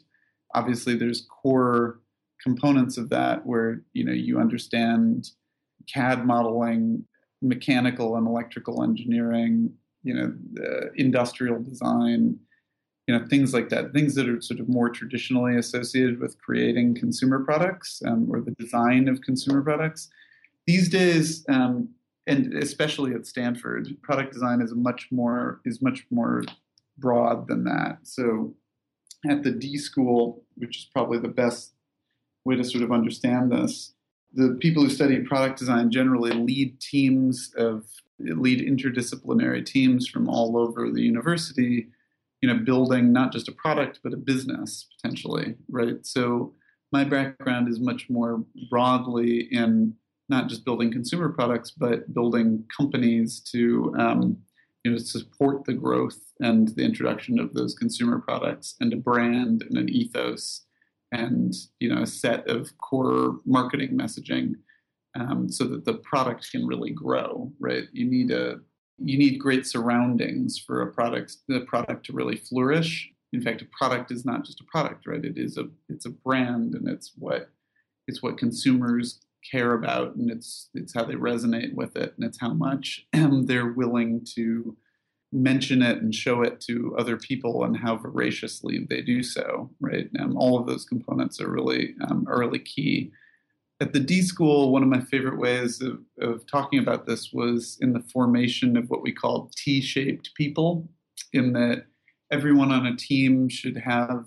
Obviously, 0.54 0.96
there's 0.96 1.28
core 1.30 2.00
components 2.42 2.98
of 2.98 3.10
that 3.10 3.46
where 3.46 3.82
you 3.94 4.04
know 4.04 4.14
you 4.14 4.40
understand 4.40 5.32
CAD 5.88 6.26
modeling 6.26 7.04
mechanical 7.42 8.16
and 8.16 8.28
electrical 8.28 8.84
engineering, 8.84 9.74
you 10.04 10.14
know, 10.14 10.34
uh, 10.64 10.88
industrial 10.96 11.62
design, 11.62 12.40
you 13.08 13.18
know, 13.18 13.26
things 13.28 13.54
like 13.54 13.70
that, 13.70 13.94
things 13.94 14.16
that 14.16 14.28
are 14.28 14.42
sort 14.42 14.60
of 14.60 14.68
more 14.68 14.90
traditionally 14.90 15.58
associated 15.58 16.20
with 16.20 16.40
creating 16.40 16.96
consumer 16.96 17.44
products 17.44 18.02
um, 18.06 18.28
or 18.32 18.42
the 18.42 18.52
design 18.52 19.08
of 19.08 19.22
consumer 19.22 19.62
products. 19.62 20.10
These 20.66 20.90
days, 20.90 21.46
um, 21.48 21.90
and 22.26 22.54
especially 22.56 23.14
at 23.14 23.28
Stanford, 23.28 23.90
product 24.02 24.34
design 24.34 24.62
is 24.62 24.74
much 24.74 25.08
more 25.12 25.62
is 25.66 25.82
much 25.82 26.08
more 26.10 26.44
broad 26.98 27.48
than 27.48 27.64
that. 27.66 28.00
So, 28.02 28.56
at 29.30 29.44
the 29.44 29.52
D 29.52 29.78
school, 29.78 30.44
which 30.56 30.78
is 30.78 30.86
probably 30.92 31.20
the 31.20 31.28
best 31.28 31.74
way 32.44 32.56
to 32.56 32.64
sort 32.64 32.84
of 32.84 32.92
understand 32.92 33.52
this, 33.52 33.94
the 34.34 34.58
people 34.60 34.84
who 34.84 34.90
study 34.90 35.20
product 35.20 35.60
design 35.60 35.92
generally 35.92 36.32
lead 36.32 36.80
teams 36.80 37.54
of 37.56 37.86
lead 38.18 38.68
interdisciplinary 38.68 39.64
teams 39.64 40.08
from 40.08 40.28
all 40.28 40.58
over 40.58 40.90
the 40.90 41.02
university 41.02 41.88
you 42.46 42.54
know 42.54 42.64
building 42.64 43.12
not 43.12 43.32
just 43.32 43.48
a 43.48 43.52
product 43.54 44.02
but 44.04 44.14
a 44.14 44.18
business 44.18 44.88
potentially 44.96 45.56
right? 45.68 46.06
So 46.06 46.54
my 46.92 47.04
background 47.04 47.68
is 47.68 47.80
much 47.80 48.08
more 48.08 48.46
broadly 48.70 49.48
in 49.52 49.96
not 50.30 50.48
just 50.48 50.64
building 50.64 50.92
consumer 50.92 51.30
products 51.30 51.72
but 51.72 52.14
building 52.14 52.64
companies 52.78 53.40
to 53.52 53.96
um, 53.98 54.38
you 54.84 54.92
know 54.92 54.98
support 55.00 55.66
the 55.66 55.74
growth 55.74 56.20
and 56.40 56.68
the 56.76 56.84
introduction 56.84 57.40
of 57.40 57.52
those 57.56 57.74
consumer 57.74 58.20
products 58.20 58.76
and 58.80 58.94
a 58.94 58.98
brand 58.98 59.64
and 59.64 59.80
an 59.80 59.90
ethos 59.90 60.68
and 61.12 61.52
you 61.80 61.90
know 61.90 62.04
a 62.04 62.08
set 62.08 62.48
of 62.48 62.78
core 62.78 63.40
marketing 63.48 63.98
messaging 63.98 64.54
um, 65.20 65.50
so 65.50 65.64
that 65.64 65.84
the 65.84 65.96
product 65.96 66.52
can 66.52 66.68
really 66.68 66.92
grow 66.92 67.52
right? 67.60 67.86
You 67.92 68.06
need 68.06 68.30
a 68.30 68.60
you 68.98 69.18
need 69.18 69.38
great 69.38 69.66
surroundings 69.66 70.58
for 70.58 70.82
a 70.82 70.92
product 70.92 71.38
the 71.48 71.62
product 71.62 72.06
to 72.06 72.14
really 72.14 72.38
flourish 72.38 73.12
in 73.34 73.42
fact 73.42 73.62
a 73.62 73.68
product 73.78 74.12
is 74.12 74.26
not 74.26 74.46
just 74.46 74.62
a 74.62 74.66
product 74.66 75.06
right 75.08 75.26
it 75.26 75.38
is 75.38 75.58
a 75.58 75.66
it's 75.90 76.06
a 76.06 76.10
brand 76.10 76.76
and 76.76 76.88
it's 76.88 77.12
what 77.18 77.50
it's 78.08 78.22
what 78.22 78.38
consumers 78.38 79.20
care 79.52 79.74
about 79.74 80.16
and 80.16 80.32
it's 80.32 80.70
it's 80.74 80.94
how 80.94 81.04
they 81.04 81.14
resonate 81.14 81.74
with 81.74 81.96
it 81.96 82.14
and 82.16 82.26
it's 82.26 82.40
how 82.40 82.54
much 82.54 83.06
they're 83.14 83.74
willing 83.74 84.26
to 84.36 84.76
mention 85.36 85.82
it 85.82 86.02
and 86.02 86.16
show 86.16 86.42
it 86.42 86.62
to 86.62 86.96
other 86.98 87.18
people 87.18 87.64
and 87.64 87.78
how 87.78 87.98
voraciously 87.98 88.86
they 88.90 89.02
do 89.02 89.22
so, 89.22 89.70
right? 89.80 90.10
Um, 90.20 90.38
all 90.38 90.58
of 90.58 90.66
those 90.66 90.86
components 90.86 91.42
are 91.42 91.50
really 91.50 91.96
um, 92.10 92.26
are 92.28 92.40
really 92.40 92.60
key. 92.60 93.12
At 93.82 93.92
the 93.92 94.00
D 94.00 94.22
School, 94.22 94.72
one 94.72 94.84
of 94.84 94.90
my 94.90 95.02
favorite 95.02 95.38
ways 95.38 95.82
of, 95.82 96.00
of 96.22 96.48
talking 96.48 96.80
about 96.80 97.06
this 97.06 97.34
was 97.34 97.78
in 97.82 97.92
the 97.92 98.04
formation 98.14 98.78
of 98.78 98.90
what 98.90 99.02
we 99.02 99.12
call 99.12 99.52
T-shaped 99.58 100.32
people, 100.36 100.88
in 101.34 101.52
that 101.54 101.86
everyone 102.32 102.72
on 102.72 102.86
a 102.86 102.96
team 102.96 103.50
should 103.50 103.78
have 103.78 104.26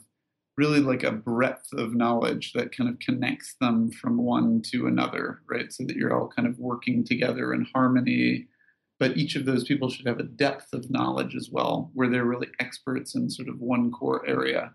really 0.58 0.80
like 0.80 1.02
a 1.02 1.12
breadth 1.12 1.72
of 1.72 1.94
knowledge 1.94 2.52
that 2.52 2.76
kind 2.76 2.90
of 2.90 2.98
connects 2.98 3.54
them 3.60 3.90
from 3.92 4.18
one 4.18 4.60
to 4.60 4.86
another, 4.86 5.40
right? 5.48 5.72
So 5.72 5.84
that 5.84 5.96
you're 5.96 6.14
all 6.14 6.28
kind 6.28 6.46
of 6.46 6.58
working 6.58 7.04
together 7.04 7.54
in 7.54 7.66
harmony. 7.72 8.48
But 9.00 9.16
each 9.16 9.36
of 9.36 9.44
those 9.44 9.64
people 9.64 9.88
should 9.88 10.08
have 10.08 10.18
a 10.18 10.24
depth 10.24 10.74
of 10.74 10.90
knowledge 10.90 11.36
as 11.36 11.48
well, 11.50 11.90
where 11.94 12.10
they're 12.10 12.24
really 12.24 12.48
experts 12.58 13.14
in 13.14 13.30
sort 13.30 13.48
of 13.48 13.60
one 13.60 13.92
core 13.92 14.28
area. 14.28 14.72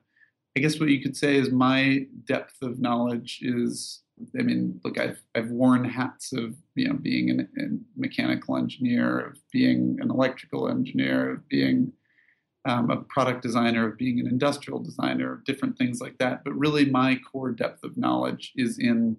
I 0.58 0.62
guess 0.62 0.80
what 0.80 0.90
you 0.90 1.02
could 1.02 1.18
say 1.18 1.36
is 1.36 1.52
my 1.52 2.06
depth 2.26 2.56
of 2.62 2.80
knowledge 2.80 3.40
is 3.42 4.04
I 4.40 4.44
mean, 4.44 4.80
look, 4.84 5.00
I've 5.00 5.22
I've 5.36 5.50
worn 5.50 5.84
hats 5.84 6.34
of 6.34 6.56
you 6.76 6.88
know 6.88 6.96
being 6.96 7.40
a 7.40 7.68
mechanical 7.96 8.58
engineer, 8.58 9.20
of 9.20 9.38
being 9.52 9.98
an 10.02 10.10
electrical 10.10 10.70
engineer, 10.70 11.32
of 11.32 11.48
being 11.50 11.94
um, 12.66 12.90
a 12.90 12.98
product 12.98 13.42
designer, 13.42 13.88
of 13.88 13.98
being 13.98 14.20
an 14.20 14.28
industrial 14.28 14.80
designer, 14.80 15.34
of 15.34 15.46
different 15.46 15.78
things 15.78 16.00
like 16.00 16.18
that. 16.20 16.44
But 16.44 16.54
really, 16.54 16.86
my 16.86 17.20
core 17.32 17.52
depth 17.52 17.84
of 17.84 17.98
knowledge 17.98 18.54
is 18.56 18.80
in 18.80 19.18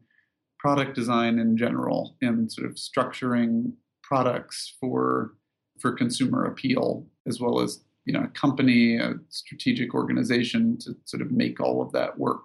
product 0.59 0.95
design 0.95 1.39
in 1.39 1.57
general, 1.57 2.17
and 2.23 2.51
sort 2.51 2.67
of 2.69 2.77
structuring 2.77 3.73
products 4.03 4.77
for 4.81 5.35
for 5.81 5.93
consumer 5.93 6.45
appeal, 6.45 7.07
as 7.27 7.41
well 7.41 7.61
as 7.61 7.85
you 8.05 8.13
know 8.13 8.25
a 8.25 8.29
company, 8.29 8.97
a 8.97 9.15
strategic 9.29 9.95
organization 9.95 10.79
to 10.79 10.97
sort 11.05 11.23
of 11.23 11.31
make 11.31 11.61
all 11.61 11.83
of 11.83 11.93
that 11.93 12.19
work 12.19 12.45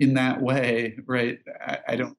in 0.00 0.14
that 0.14 0.40
way, 0.40 0.96
right? 1.06 1.38
I, 1.60 1.78
I 1.88 1.96
don't. 1.96 2.16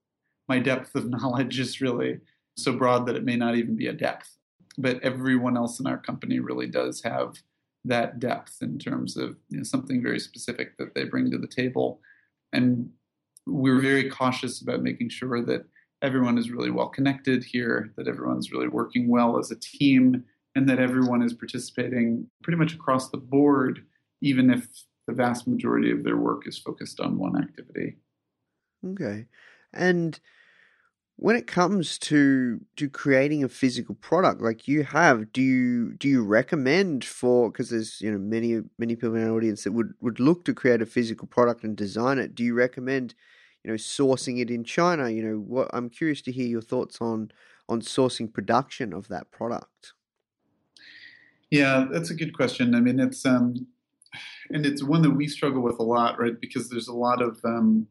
My 0.48 0.60
depth 0.60 0.96
of 0.96 1.10
knowledge 1.10 1.60
is 1.60 1.82
really 1.82 2.20
so 2.58 2.74
broad 2.74 3.06
that 3.06 3.16
it 3.16 3.26
may 3.26 3.36
not 3.36 3.56
even 3.56 3.76
be 3.76 3.88
a 3.88 3.94
depth. 3.94 4.38
But 4.78 5.02
everyone 5.04 5.56
else 5.56 5.80
in 5.80 5.88
our 5.88 5.98
company 5.98 6.40
really 6.40 6.68
does 6.68 7.02
have 7.04 7.36
that 7.86 8.20
depth 8.20 8.58
in 8.62 8.78
terms 8.80 9.16
of 9.16 9.38
you 9.50 9.58
know, 9.58 9.64
something 9.64 10.02
very 10.02 10.20
specific 10.20 10.78
that 10.78 10.94
they 10.96 11.06
bring 11.06 11.32
to 11.32 11.38
the 11.38 11.48
table. 11.48 12.02
And 12.52 12.90
we're 13.46 13.80
very 13.80 14.10
cautious 14.10 14.62
about 14.62 14.82
making 14.82 15.10
sure 15.10 15.44
that 15.44 15.66
everyone 16.02 16.38
is 16.38 16.52
really 16.52 16.72
well 16.72 16.90
connected 16.90 17.44
here, 17.44 17.94
that 17.96 18.08
everyone's 18.08 18.52
really 18.52 18.68
working 18.68 19.08
well 19.08 19.38
as 19.38 19.52
a 19.52 19.60
team, 19.60 20.24
and 20.56 20.68
that 20.68 20.80
everyone 20.80 21.22
is 21.22 21.34
participating 21.34 22.28
pretty 22.44 22.58
much 22.58 22.74
across 22.74 23.10
the 23.10 23.18
board, 23.18 23.86
even 24.22 24.50
if 24.50 24.68
the 25.08 25.14
vast 25.14 25.48
majority 25.48 25.92
of 25.92 26.04
their 26.04 26.18
work 26.18 26.48
is 26.48 26.58
focused 26.58 27.00
on 27.00 27.18
one 27.18 27.38
activity. 27.38 27.98
Okay. 28.86 29.26
And 29.74 30.20
when 31.18 31.36
it 31.36 31.48
comes 31.48 31.98
to 31.98 32.60
to 32.76 32.90
creating 32.90 33.44
a 33.44 33.50
physical 33.50 33.96
product 33.96 34.42
like 34.42 34.68
you 34.68 34.84
have 34.84 35.32
do 35.32 35.42
you 35.42 35.94
do 35.94 36.08
you 36.08 36.24
recommend 36.24 37.06
for 37.06 37.52
because 37.52 37.70
there's 37.70 38.02
you 38.02 38.12
know 38.12 38.18
many 38.18 38.62
many 38.78 38.96
people 38.96 39.16
in 39.16 39.28
our 39.28 39.36
audience 39.36 39.64
that 39.64 39.72
would 39.72 39.94
would 40.02 40.20
look 40.20 40.44
to 40.46 40.54
create 40.54 40.82
a 40.82 40.86
physical 40.86 41.28
product 41.28 41.64
and 41.64 41.78
design 41.78 42.20
it 42.20 42.36
do 42.36 42.44
you 42.44 42.54
recommend 42.54 43.16
you 43.64 43.72
know 43.72 43.78
sourcing 43.78 44.42
it 44.42 44.50
in 44.50 44.64
china 44.64 45.10
you 45.10 45.24
know 45.24 45.38
what 45.38 45.70
i'm 45.74 45.90
curious 45.90 46.22
to 46.22 46.32
hear 46.32 46.48
your 46.48 46.62
thoughts 46.62 47.00
on 47.00 47.32
on 47.70 47.82
sourcing 47.82 48.32
production 48.32 48.94
of 48.94 49.08
that 49.08 49.32
product 49.32 49.94
yeah 51.50 51.86
that's 51.90 52.10
a 52.10 52.16
good 52.16 52.36
question 52.36 52.76
i 52.76 52.80
mean 52.80 53.00
it's 53.00 53.26
um 53.26 53.66
and 54.52 54.66
it's 54.66 54.84
one 54.84 55.02
that 55.02 55.12
we 55.12 55.28
struggle 55.28 55.62
with 55.62 55.80
a 55.80 55.84
lot 55.84 56.20
right 56.20 56.40
because 56.40 56.70
there's 56.70 56.88
a 56.88 56.94
lot 56.94 57.22
of 57.22 57.40
um 57.44 57.88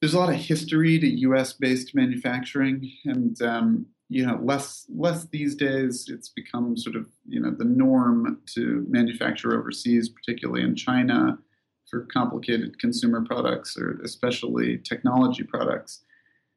there's 0.00 0.14
a 0.14 0.18
lot 0.18 0.28
of 0.28 0.36
history 0.36 0.98
to 0.98 1.06
U.S. 1.20 1.52
based 1.52 1.94
manufacturing, 1.94 2.92
and 3.04 3.40
um, 3.42 3.86
you 4.08 4.26
know 4.26 4.38
less 4.42 4.86
less 4.94 5.24
these 5.26 5.54
days. 5.54 6.06
It's 6.08 6.28
become 6.28 6.76
sort 6.76 6.96
of 6.96 7.06
you 7.26 7.40
know 7.40 7.50
the 7.50 7.64
norm 7.64 8.40
to 8.54 8.86
manufacture 8.88 9.58
overseas, 9.58 10.08
particularly 10.08 10.62
in 10.62 10.76
China, 10.76 11.38
for 11.90 12.06
complicated 12.12 12.78
consumer 12.78 13.24
products 13.24 13.76
or 13.76 14.00
especially 14.04 14.78
technology 14.78 15.42
products. 15.42 16.02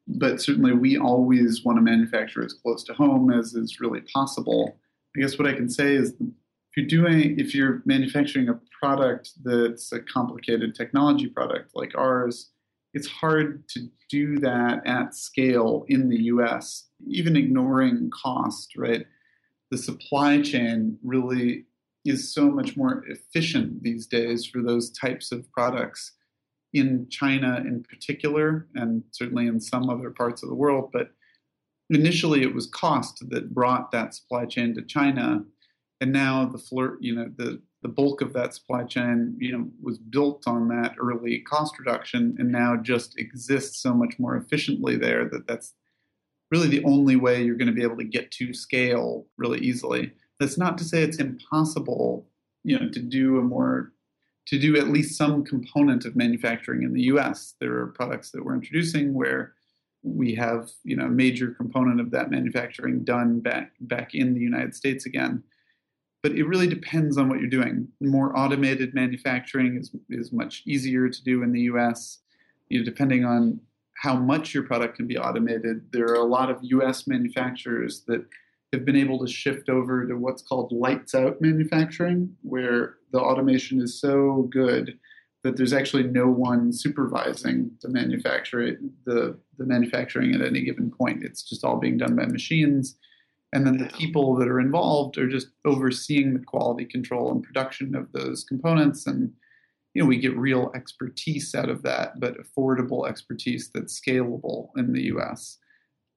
But 0.08 0.42
certainly, 0.42 0.74
we 0.74 0.98
always 0.98 1.64
want 1.64 1.78
to 1.78 1.82
manufacture 1.82 2.44
as 2.44 2.54
close 2.54 2.84
to 2.86 2.94
home 2.94 3.32
as 3.32 3.54
is 3.54 3.80
really 3.80 4.02
possible. 4.14 4.78
I 5.16 5.22
guess 5.22 5.40
what 5.40 5.48
I 5.48 5.54
can 5.54 5.70
say 5.70 5.96
is 5.96 6.14
you're 6.80 6.88
doing 6.88 7.40
if 7.40 7.54
you're 7.54 7.82
manufacturing 7.86 8.50
a 8.50 8.60
product 8.82 9.32
that's 9.44 9.92
a 9.92 10.00
complicated 10.00 10.74
technology 10.74 11.28
product 11.28 11.72
like 11.76 11.92
ours 11.98 12.52
it's 12.94 13.08
hard 13.08 13.68
to 13.70 13.88
do 14.10 14.40
that 14.40 14.86
at 14.86 15.16
scale 15.16 15.86
in 15.88 16.10
the 16.10 16.24
US, 16.24 16.88
even 17.08 17.36
ignoring 17.36 18.10
cost, 18.10 18.76
right? 18.76 19.06
The 19.72 19.78
supply 19.78 20.42
chain 20.42 20.98
really 21.04 21.66
is 22.06 22.34
so 22.34 22.50
much 22.50 22.76
more 22.76 23.04
efficient 23.08 23.84
these 23.84 24.08
days 24.08 24.46
for 24.46 24.62
those 24.62 24.90
types 24.92 25.32
of 25.32 25.52
products 25.52 26.14
in 26.74 27.08
China 27.10 27.58
in 27.58 27.84
particular, 27.84 28.68
and 28.76 29.04
certainly 29.12 29.48
in 29.48 29.60
some 29.60 29.90
other 29.90 30.10
parts 30.10 30.42
of 30.42 30.50
the 30.50 30.56
world. 30.56 30.90
But 30.92 31.12
initially, 31.90 32.42
it 32.42 32.54
was 32.54 32.68
cost 32.68 33.24
that 33.30 33.54
brought 33.54 33.92
that 33.92 34.16
supply 34.16 34.46
chain 34.46 34.74
to 34.76 34.82
China, 34.82 35.44
and 36.02 36.12
now 36.12 36.46
the 36.46 36.58
flirt, 36.58 37.02
you 37.02 37.16
know, 37.16 37.30
the 37.38 37.62
the 37.82 37.90
bulk 37.90 38.22
of 38.22 38.34
that 38.34 38.54
supply 38.54 38.84
chain, 38.84 39.38
you 39.40 39.58
know, 39.58 39.66
was 39.82 39.98
built 39.98 40.44
on 40.48 40.68
that 40.68 40.96
early 41.00 41.40
cost 41.40 41.80
reduction, 41.80 42.36
and 42.38 42.52
now 42.52 42.76
just 42.76 43.18
exists 43.18 43.82
so 43.82 43.94
much 43.94 44.16
more 44.20 44.36
efficiently 44.36 44.98
there 44.98 45.26
that 45.30 45.48
that's 45.48 45.74
really 46.52 46.68
the 46.68 46.84
only 46.84 47.16
way 47.16 47.42
you're 47.42 47.56
going 47.56 47.68
to 47.68 47.74
be 47.74 47.84
able 47.84 47.98
to 47.98 48.04
get 48.04 48.32
to 48.32 48.54
scale 48.54 49.28
really 49.38 49.60
easily. 49.60 50.12
That's 50.40 50.58
not 50.58 50.78
to 50.80 50.84
say 50.84 51.04
it's 51.04 51.20
impossible, 51.20 52.28
you 52.64 52.78
know, 52.78 52.90
to 52.90 53.00
do 53.00 53.38
a 53.40 53.42
more 53.42 53.94
to 54.48 54.58
do 54.58 54.78
at 54.78 54.88
least 54.88 55.16
some 55.16 55.46
component 55.46 56.06
of 56.06 56.16
manufacturing 56.16 56.82
in 56.84 56.94
the 56.94 57.04
U.S. 57.04 57.54
There 57.60 57.78
are 57.78 57.88
products 57.88 58.32
that 58.32 58.44
we're 58.44 58.56
introducing 58.56 59.14
where 59.14 59.54
we 60.02 60.34
have, 60.36 60.72
you 60.84 60.96
know, 60.96 61.06
a 61.06 61.10
major 61.10 61.52
component 61.52 62.02
of 62.02 62.10
that 62.12 62.32
manufacturing 62.32 63.04
done 63.04 63.42
back 63.42 63.72
back 63.82 64.16
in 64.16 64.34
the 64.34 64.42
United 64.42 64.76
States 64.76 65.06
again 65.06 65.44
but 66.22 66.34
it 66.34 66.44
really 66.44 66.68
depends 66.68 67.18
on 67.18 67.30
what 67.30 67.40
you're 67.40 67.50
doing. 67.50 67.88
More 68.02 68.38
automated 68.38 68.94
manufacturing 68.94 69.78
is, 69.78 69.92
is 70.10 70.34
much 70.34 70.64
easier 70.66 71.10
to 71.10 71.24
do 71.24 71.44
in 71.44 71.52
the 71.52 71.62
US. 71.62 72.20
You 72.68 72.80
know, 72.80 72.86
depending 72.86 73.26
on 73.26 73.60
how 73.96 74.16
much 74.16 74.54
your 74.54 74.64
product 74.64 74.98
can 74.98 75.08
be 75.08 75.18
automated, 75.18 75.92
there 75.92 76.08
are 76.08 76.16
a 76.16 76.24
lot 76.24 76.50
of 76.50 76.58
US 76.62 77.08
manufacturers 77.08 78.04
that 78.08 78.26
have 78.74 78.86
been 78.86 78.96
able 78.96 79.20
to 79.20 79.32
shift 79.32 79.70
over 79.70 80.06
to 80.06 80.16
what's 80.16 80.42
called 80.42 80.72
lights 80.72 81.16
out 81.16 81.42
manufacturing, 81.42 82.36
where 82.44 82.96
the 83.12 83.20
automation 83.20 83.82
is 83.82 84.00
so 84.00 84.48
good 84.52 84.98
that 85.44 85.56
there's 85.56 85.74
actually 85.74 86.04
no 86.04 86.28
one 86.28 86.72
supervising 86.74 87.72
the 87.82 87.90
manufacture 87.90 88.78
the, 89.06 89.38
the 89.58 89.66
manufacturing 89.66 90.36
at 90.36 90.42
any 90.42 90.62
given 90.62 90.92
point. 90.92 91.24
It's 91.24 91.44
just 91.44 91.64
all 91.64 91.78
being 91.78 91.98
done 91.98 92.16
by 92.16 92.26
machines 92.26 92.98
and 93.54 93.66
then 93.66 93.78
the 93.78 93.88
people 93.88 94.36
that 94.36 94.48
are 94.48 94.60
involved 94.60 95.18
are 95.18 95.28
just 95.28 95.48
overseeing 95.66 96.34
the 96.34 96.46
quality 96.46 96.86
control 96.86 97.32
and 97.32 97.44
production 97.44 97.96
of 97.96 98.12
those 98.12 98.44
components. 98.44 99.08
And 99.08 99.34
you 99.94 100.02
know 100.02 100.08
we 100.08 100.18
get 100.18 100.38
real 100.38 100.72
expertise 100.76 101.56
out 101.56 101.70
of 101.70 101.82
that 101.84 102.20
but 102.20 102.38
affordable 102.38 103.08
expertise 103.08 103.70
that's 103.74 104.00
scalable 104.00 104.70
in 104.78 104.94
the 104.94 105.02
us 105.02 105.58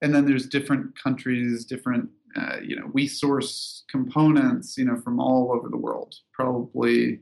and 0.03 0.15
then 0.15 0.27
there's 0.27 0.47
different 0.47 0.99
countries 1.03 1.65
different 1.65 2.09
uh, 2.37 2.57
you 2.63 2.77
know 2.77 2.91
we 2.93 3.07
source 3.07 3.85
components 3.91 4.77
you 4.77 4.85
know 4.85 4.97
from 4.97 5.21
all 5.21 5.53
over 5.53 5.69
the 5.69 5.77
world. 5.77 6.15
Probably 6.33 7.21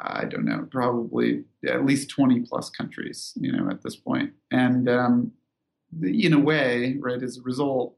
i 0.00 0.26
don't 0.26 0.44
know 0.44 0.68
probably 0.70 1.42
at 1.66 1.86
least 1.86 2.10
20 2.10 2.40
plus 2.40 2.68
countries 2.68 3.32
you 3.36 3.50
know 3.50 3.68
at 3.70 3.82
this 3.82 3.96
point. 3.96 4.32
And 4.50 4.88
um, 4.88 5.32
in 6.02 6.32
a 6.32 6.40
way 6.40 6.96
right 7.00 7.22
as 7.22 7.38
a 7.38 7.42
result 7.42 7.96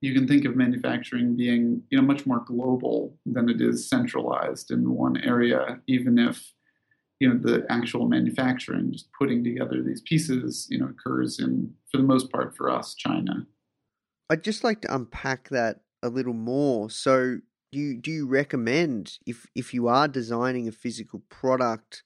you 0.00 0.14
can 0.14 0.26
think 0.26 0.44
of 0.44 0.56
manufacturing 0.56 1.36
being 1.36 1.82
you 1.90 1.98
know 1.98 2.04
much 2.04 2.26
more 2.26 2.40
global 2.40 3.16
than 3.26 3.48
it 3.48 3.60
is 3.60 3.88
centralized 3.88 4.70
in 4.70 4.94
one 4.94 5.16
area 5.18 5.80
even 5.86 6.18
if 6.18 6.52
you 7.20 7.28
know 7.28 7.38
the 7.38 7.64
actual 7.70 8.08
manufacturing 8.08 8.92
just 8.92 9.08
putting 9.18 9.44
together 9.44 9.82
these 9.82 10.00
pieces 10.02 10.66
you 10.70 10.78
know 10.78 10.86
occurs 10.86 11.38
in 11.38 11.72
for 11.90 11.98
the 11.98 12.02
most 12.02 12.32
part 12.32 12.56
for 12.56 12.70
us 12.70 12.94
china. 12.94 13.46
I'd 14.30 14.44
just 14.44 14.62
like 14.62 14.80
to 14.82 14.94
unpack 14.94 15.48
that 15.48 15.80
a 16.02 16.08
little 16.08 16.34
more. 16.34 16.88
So 16.88 17.38
do 17.72 17.78
you 17.78 17.96
do 17.96 18.10
you 18.10 18.26
recommend 18.26 19.18
if 19.26 19.46
if 19.54 19.74
you 19.74 19.88
are 19.88 20.08
designing 20.08 20.66
a 20.66 20.72
physical 20.72 21.22
product 21.28 22.02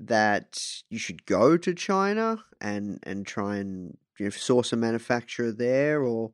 that 0.00 0.82
you 0.90 0.98
should 0.98 1.26
go 1.26 1.56
to 1.56 1.74
china 1.74 2.42
and 2.60 3.00
and 3.02 3.26
try 3.26 3.56
and 3.56 3.96
you 4.18 4.26
know, 4.26 4.30
source 4.30 4.72
a 4.72 4.76
manufacturer 4.76 5.52
there 5.52 6.02
or 6.02 6.32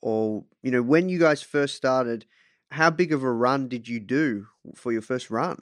or 0.00 0.44
you 0.62 0.70
know 0.70 0.82
when 0.82 1.08
you 1.08 1.18
guys 1.18 1.42
first 1.42 1.74
started 1.74 2.24
how 2.70 2.90
big 2.90 3.12
of 3.12 3.22
a 3.22 3.32
run 3.32 3.68
did 3.68 3.88
you 3.88 3.98
do 4.00 4.46
for 4.74 4.92
your 4.92 5.02
first 5.02 5.30
run 5.30 5.60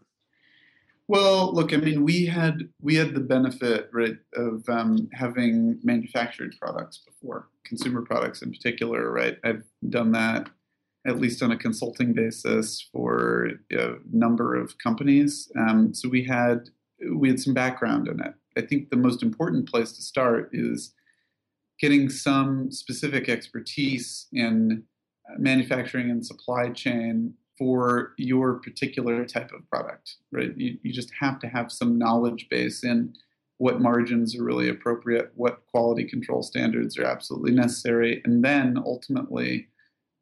well 1.09 1.53
look 1.55 1.73
i 1.73 1.77
mean 1.77 2.03
we 2.03 2.27
had 2.27 2.69
we 2.81 2.95
had 2.95 3.15
the 3.15 3.21
benefit 3.21 3.89
right 3.93 4.17
of 4.35 4.69
um, 4.69 5.09
having 5.13 5.79
manufactured 5.83 6.55
products 6.61 6.99
before 7.07 7.49
consumer 7.65 8.03
products 8.03 8.43
in 8.43 8.51
particular 8.51 9.11
right 9.11 9.39
i've 9.45 9.65
done 9.89 10.13
that 10.13 10.49
at 11.07 11.21
least 11.21 11.41
on 11.43 11.53
a 11.53 11.57
consulting 11.57 12.13
basis 12.13 12.89
for 12.93 13.53
a 13.73 13.95
number 14.13 14.57
of 14.57 14.77
companies 14.79 15.51
um, 15.57 15.95
so 15.95 16.09
we 16.09 16.25
had 16.25 16.69
we 17.15 17.29
had 17.29 17.41
some 17.41 17.55
background 17.55 18.09
in 18.09 18.21
it. 18.21 18.35
I 18.57 18.63
think 18.63 18.91
the 18.91 18.97
most 18.97 19.23
important 19.23 19.71
place 19.71 19.93
to 19.93 20.03
start 20.03 20.51
is 20.53 20.95
getting 21.81 22.09
some 22.09 22.71
specific 22.71 23.29
expertise 23.29 24.27
in 24.33 24.83
uh, 25.29 25.35
manufacturing 25.39 26.11
and 26.11 26.25
supply 26.25 26.71
chain 26.71 27.35
for 27.59 28.13
your 28.19 28.55
particular 28.55 29.25
type 29.25 29.51
of 29.53 29.69
product, 29.71 30.17
right? 30.33 30.53
You, 30.57 30.79
you 30.83 30.93
just 30.93 31.11
have 31.19 31.39
to 31.41 31.49
have 31.49 31.73
some 31.73 31.99
knowledge 31.99 32.49
base 32.51 32.85
in 32.85 33.15
what 33.59 33.81
margins 33.81 34.39
are 34.39 34.45
really 34.45 34.69
appropriate, 34.69 35.33
what 35.35 35.65
quality 35.67 36.05
control 36.05 36.43
standards 36.43 36.99
are 36.99 37.05
absolutely 37.05 37.53
necessary, 37.53 38.21
and 38.25 38.45
then 38.45 38.77
ultimately, 38.85 39.69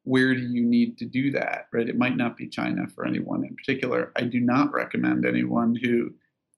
where 0.05 0.35
do 0.35 0.43
you 0.43 0.62
need 0.62 0.99
to 0.99 1.05
do 1.05 1.33
that, 1.33 1.67
right? 1.73 1.88
It 1.88 1.99
might 1.99 2.17
not 2.17 2.37
be 2.37 2.47
China 2.47 2.87
for 2.95 3.07
anyone 3.07 3.45
in 3.45 3.57
particular. 3.57 4.12
I 4.17 4.23
do 4.23 4.38
not 4.38 4.73
recommend 4.73 5.27
anyone 5.27 5.77
who 5.83 6.12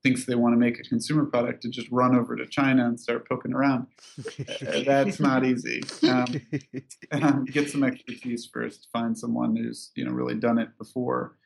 thinks 0.07 0.25
they 0.25 0.37
want 0.37 0.53
to 0.53 0.57
make 0.57 0.79
a 0.79 0.85
consumer 0.85 1.25
product 1.25 1.63
to 1.63 1.69
just 1.69 1.91
run 1.91 2.15
over 2.15 2.37
to 2.37 2.47
China 2.47 2.87
and 2.87 3.01
start 3.01 3.29
poking 3.29 3.53
around. 3.53 3.89
That's 4.87 5.19
not 5.19 5.45
easy. 5.45 5.83
Um, 6.09 6.41
um, 7.11 7.45
get 7.45 7.69
some 7.69 7.83
expertise 7.83 8.49
first. 8.53 8.87
Find 8.93 9.19
someone 9.19 9.57
who's 9.57 9.91
you 9.97 10.05
know 10.05 10.13
really 10.13 10.37
done 10.37 10.59
it 10.59 10.69
before. 10.79 11.37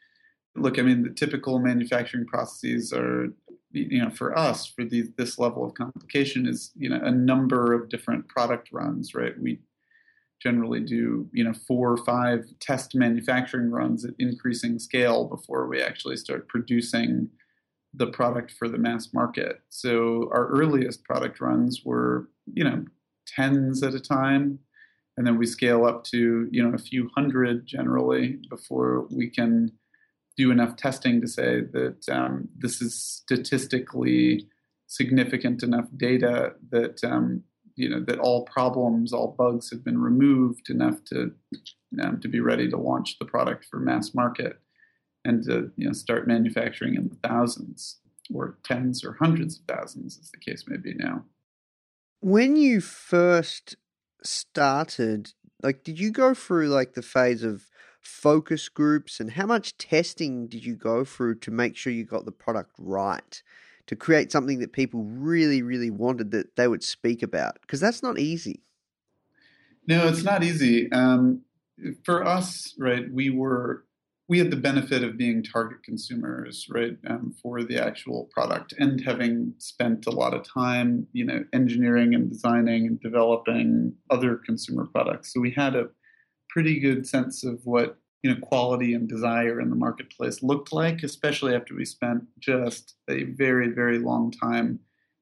Look, 0.57 0.79
I 0.79 0.83
mean, 0.83 1.03
the 1.03 1.11
typical 1.11 1.59
manufacturing 1.59 2.27
processes 2.27 2.93
are 2.93 3.33
you 3.73 4.03
know 4.03 4.11
for 4.11 4.39
us 4.39 4.67
for 4.67 4.85
this 4.85 5.39
level 5.39 5.65
of 5.65 5.73
complication 5.73 6.47
is 6.47 6.71
you 6.77 6.91
know 6.91 7.01
a 7.03 7.11
number 7.11 7.73
of 7.73 7.89
different 7.89 8.29
product 8.29 8.69
runs, 8.73 9.15
right? 9.15 9.41
We 9.41 9.61
generally 10.43 10.81
do 10.81 11.31
you 11.33 11.45
know 11.45 11.55
four 11.55 11.93
or 11.93 12.05
five 12.05 12.45
test 12.61 12.95
manufacturing 12.95 13.71
runs 13.71 14.05
at 14.05 14.13
increasing 14.19 14.79
scale 14.79 15.25
before 15.25 15.67
we 15.67 15.81
actually 15.81 16.19
start 16.19 16.47
producing 16.47 17.31
the 17.95 18.07
product 18.07 18.53
for 18.53 18.69
the 18.69 18.79
mass 18.79 19.13
market. 19.13 19.61
So 19.69 20.29
our 20.33 20.47
earliest 20.49 21.05
product 21.05 21.41
runs 21.41 21.83
were, 21.85 22.29
you 22.53 22.65
know, 22.65 22.85
tens 23.27 23.83
at 23.83 23.95
a 23.95 24.01
time, 24.01 24.59
and 25.17 25.27
then 25.27 25.39
we 25.39 25.47
scale 25.47 25.85
up 25.85 26.05
to, 26.05 26.49
you 26.51 26.63
know, 26.63 26.75
a 26.75 26.79
few 26.79 27.11
hundred 27.17 27.67
generally 27.67 28.39
before 28.49 29.07
we 29.11 29.29
can 29.29 29.73
do 30.37 30.51
enough 30.51 30.77
testing 30.77 31.21
to 31.21 31.29
say 31.29 31.61
that 31.61 32.09
um, 32.11 32.49
this 32.57 32.81
is 32.81 32.95
statistically 32.95 34.47
significant 34.87 35.63
enough 35.63 35.87
data 35.97 36.55
that 36.71 37.03
um, 37.05 37.43
you 37.77 37.89
know 37.89 38.01
that 38.01 38.19
all 38.19 38.45
problems, 38.45 39.13
all 39.13 39.35
bugs 39.39 39.71
have 39.71 39.85
been 39.85 39.99
removed 39.99 40.71
enough 40.71 41.03
to 41.05 41.33
um, 42.03 42.21
to 42.21 42.29
be 42.29 42.41
ready 42.41 42.69
to 42.69 42.77
launch 42.77 43.19
the 43.19 43.25
product 43.25 43.67
for 43.71 43.79
mass 43.79 44.15
market 44.15 44.61
and 45.25 45.45
to 45.45 45.71
you 45.77 45.87
know 45.87 45.93
start 45.93 46.27
manufacturing 46.27 46.95
in 46.95 47.09
the 47.09 47.29
thousands 47.29 47.99
or 48.33 48.59
tens 48.65 49.05
or 49.05 49.17
hundreds 49.21 49.59
of 49.59 49.65
thousands, 49.67 50.19
as 50.21 50.31
the 50.31 50.39
case 50.39 50.65
may 50.69 50.77
be 50.77 50.95
now. 50.95 51.25
When 52.21 52.57
you 52.57 52.81
first 52.81 53.77
started, 54.23 55.33
like, 55.63 55.83
did 55.85 55.99
you 55.99 56.11
go 56.11 56.35
through 56.35 56.69
like 56.69 56.95
the 56.95 57.03
phase 57.03 57.43
of 57.43 57.71
focus 58.01 58.69
groups, 58.69 59.21
and 59.21 59.33
how 59.33 59.47
much 59.47 59.77
testing 59.77 60.47
did 60.47 60.65
you 60.65 60.75
go 60.75 61.05
through 61.05 61.35
to 61.37 61.51
make 61.51 61.77
sure 61.77 61.93
you 61.93 62.05
got 62.05 62.25
the 62.25 62.33
product 62.33 62.73
right? 62.79 63.43
To 63.87 63.97
create 63.97 64.31
something 64.31 64.61
that 64.61 64.73
people 64.73 65.03
really, 65.03 65.63
really 65.63 65.91
wanted 65.91 66.31
that 66.31 66.55
they 66.57 66.69
would 66.69 66.85
speak 66.85 67.23
about, 67.23 67.61
because 67.63 67.81
that's 67.81 68.03
not 68.03 68.19
easy. 68.19 68.63
No, 69.87 70.07
it's 70.07 70.23
not 70.23 70.45
easy. 70.45 70.91
Um, 70.93 71.43
for 72.05 72.25
us, 72.25 72.75
right, 72.79 73.11
we 73.13 73.31
were 73.31 73.85
we 74.31 74.39
had 74.39 74.53
the 74.53 74.57
benefit 74.57 75.03
of 75.03 75.19
being 75.19 75.43
target 75.43 75.83
consumers, 75.83 76.69
right, 76.71 76.97
um, 77.09 77.35
for 77.43 77.65
the 77.65 77.77
actual 77.77 78.31
product, 78.33 78.73
and 78.79 79.01
having 79.01 79.53
spent 79.59 80.07
a 80.07 80.11
lot 80.11 80.33
of 80.33 80.45
time, 80.45 81.05
you 81.13 81.25
know, 81.25 81.45
engineering 81.53 82.15
and 82.15 82.31
designing 82.31 82.87
and 82.87 83.01
developing 83.01 83.93
other 84.09 84.37
consumer 84.47 84.87
products. 84.87 85.35
So 85.35 85.41
we 85.41 85.51
had 85.51 85.75
a 85.75 85.89
pretty 86.49 86.79
good 86.79 87.09
sense 87.09 87.43
of 87.43 87.59
what 87.65 87.99
you 88.23 88.33
know 88.33 88.41
quality 88.41 88.95
and 88.95 89.09
desire 89.09 89.61
in 89.61 89.69
the 89.69 89.75
marketplace 89.75 90.45
looked 90.45 90.73
like, 90.73 91.03
especially 91.03 91.53
after 91.53 91.75
we 91.75 91.85
spent 91.85 92.23
just 92.39 92.95
a 93.09 93.25
very 93.25 93.71
very 93.71 93.99
long 93.99 94.31
time 94.31 94.79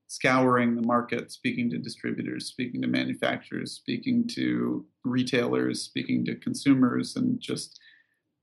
scouring 0.09 0.77
the 0.77 0.87
market, 0.87 1.33
speaking 1.33 1.71
to 1.71 1.79
distributors, 1.79 2.45
speaking 2.45 2.83
to 2.83 2.89
manufacturers, 2.89 3.73
speaking 3.73 4.27
to 4.27 4.85
retailers, 5.05 5.81
speaking 5.81 6.27
to 6.27 6.35
consumers, 6.37 7.17
and 7.17 7.41
just 7.41 7.81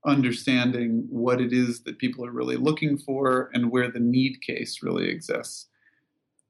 understanding 0.05 1.05
what 1.09 1.41
it 1.41 1.53
is 1.53 1.81
that 1.81 1.99
people 1.99 2.25
are 2.25 2.31
really 2.31 2.57
looking 2.57 2.97
for 2.97 3.49
and 3.53 3.71
where 3.71 3.91
the 3.91 3.99
need 3.99 4.41
case 4.41 4.83
really 4.83 5.09
exists. 5.09 5.67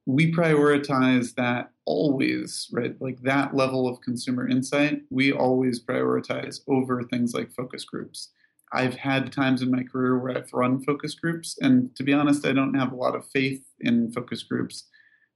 We 0.06 0.32
prioritize 0.32 1.34
that 1.34 1.72
always, 1.84 2.68
right? 2.72 2.94
Like 3.00 3.20
that 3.22 3.56
level 3.56 3.88
of 3.88 4.00
consumer 4.00 4.48
insight, 4.48 5.02
we 5.10 5.32
always 5.32 5.82
prioritize 5.82 6.60
over 6.68 7.02
things 7.02 7.34
like 7.34 7.52
focus 7.54 7.84
groups. 7.84 8.30
I've 8.72 8.94
had 8.94 9.32
times 9.32 9.62
in 9.62 9.70
my 9.70 9.82
career 9.82 10.18
where 10.18 10.36
I've 10.36 10.52
run 10.52 10.82
focus 10.82 11.14
groups, 11.14 11.56
and 11.60 11.94
to 11.96 12.02
be 12.02 12.12
honest, 12.12 12.46
I 12.46 12.52
don't 12.52 12.74
have 12.74 12.92
a 12.92 12.96
lot 12.96 13.14
of 13.14 13.26
faith 13.26 13.62
in 13.80 14.12
focus 14.12 14.42
groups 14.42 14.84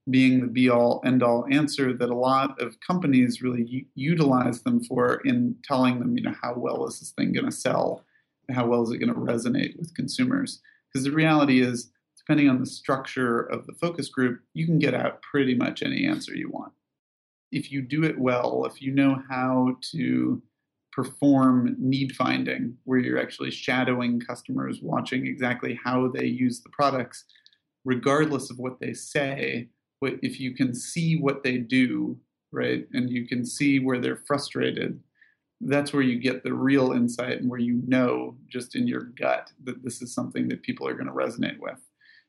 being 0.09 0.41
the 0.41 0.47
be 0.47 0.69
all 0.69 1.01
end 1.05 1.21
all 1.21 1.45
answer 1.51 1.93
that 1.93 2.09
a 2.09 2.15
lot 2.15 2.59
of 2.59 2.79
companies 2.79 3.41
really 3.41 3.63
u- 3.63 3.85
utilize 3.93 4.61
them 4.61 4.83
for 4.83 5.21
in 5.25 5.55
telling 5.63 5.99
them, 5.99 6.17
you 6.17 6.23
know, 6.23 6.33
how 6.41 6.53
well 6.55 6.87
is 6.87 6.99
this 6.99 7.11
thing 7.11 7.31
going 7.31 7.45
to 7.45 7.51
sell 7.51 8.03
how 8.53 8.65
well 8.65 8.83
is 8.83 8.91
it 8.91 8.97
going 8.97 9.13
to 9.13 9.19
resonate 9.19 9.77
with 9.77 9.95
consumers? 9.95 10.61
Because 10.91 11.05
the 11.05 11.11
reality 11.11 11.61
is, 11.61 11.91
depending 12.17 12.49
on 12.49 12.59
the 12.59 12.65
structure 12.65 13.41
of 13.41 13.65
the 13.65 13.73
focus 13.73 14.09
group, 14.09 14.41
you 14.53 14.65
can 14.65 14.79
get 14.79 14.93
out 14.93 15.21
pretty 15.21 15.55
much 15.55 15.81
any 15.81 16.05
answer 16.05 16.35
you 16.35 16.49
want. 16.49 16.73
If 17.51 17.71
you 17.71 17.81
do 17.81 18.03
it 18.03 18.19
well, 18.19 18.65
if 18.65 18.81
you 18.81 18.91
know 18.93 19.21
how 19.29 19.75
to 19.91 20.41
perform 20.91 21.75
need 21.79 22.15
finding, 22.15 22.77
where 22.83 22.99
you're 22.99 23.21
actually 23.21 23.51
shadowing 23.51 24.19
customers, 24.19 24.79
watching 24.81 25.25
exactly 25.25 25.79
how 25.81 26.09
they 26.09 26.25
use 26.25 26.61
the 26.61 26.69
products, 26.69 27.23
regardless 27.85 28.51
of 28.51 28.59
what 28.59 28.79
they 28.79 28.93
say, 28.93 29.69
if 30.01 30.39
you 30.39 30.53
can 30.53 30.75
see 30.75 31.17
what 31.17 31.43
they 31.43 31.57
do, 31.57 32.17
right, 32.51 32.87
and 32.93 33.09
you 33.09 33.27
can 33.27 33.45
see 33.45 33.79
where 33.79 33.99
they're 33.99 34.23
frustrated, 34.27 34.99
that's 35.63 35.93
where 35.93 36.01
you 36.01 36.19
get 36.19 36.43
the 36.43 36.53
real 36.53 36.91
insight 36.91 37.39
and 37.39 37.49
where 37.49 37.59
you 37.59 37.81
know 37.87 38.35
just 38.47 38.75
in 38.75 38.87
your 38.87 39.03
gut 39.19 39.51
that 39.63 39.83
this 39.83 40.01
is 40.01 40.13
something 40.13 40.47
that 40.47 40.63
people 40.63 40.87
are 40.87 40.93
going 40.93 41.07
to 41.07 41.13
resonate 41.13 41.59
with. 41.59 41.79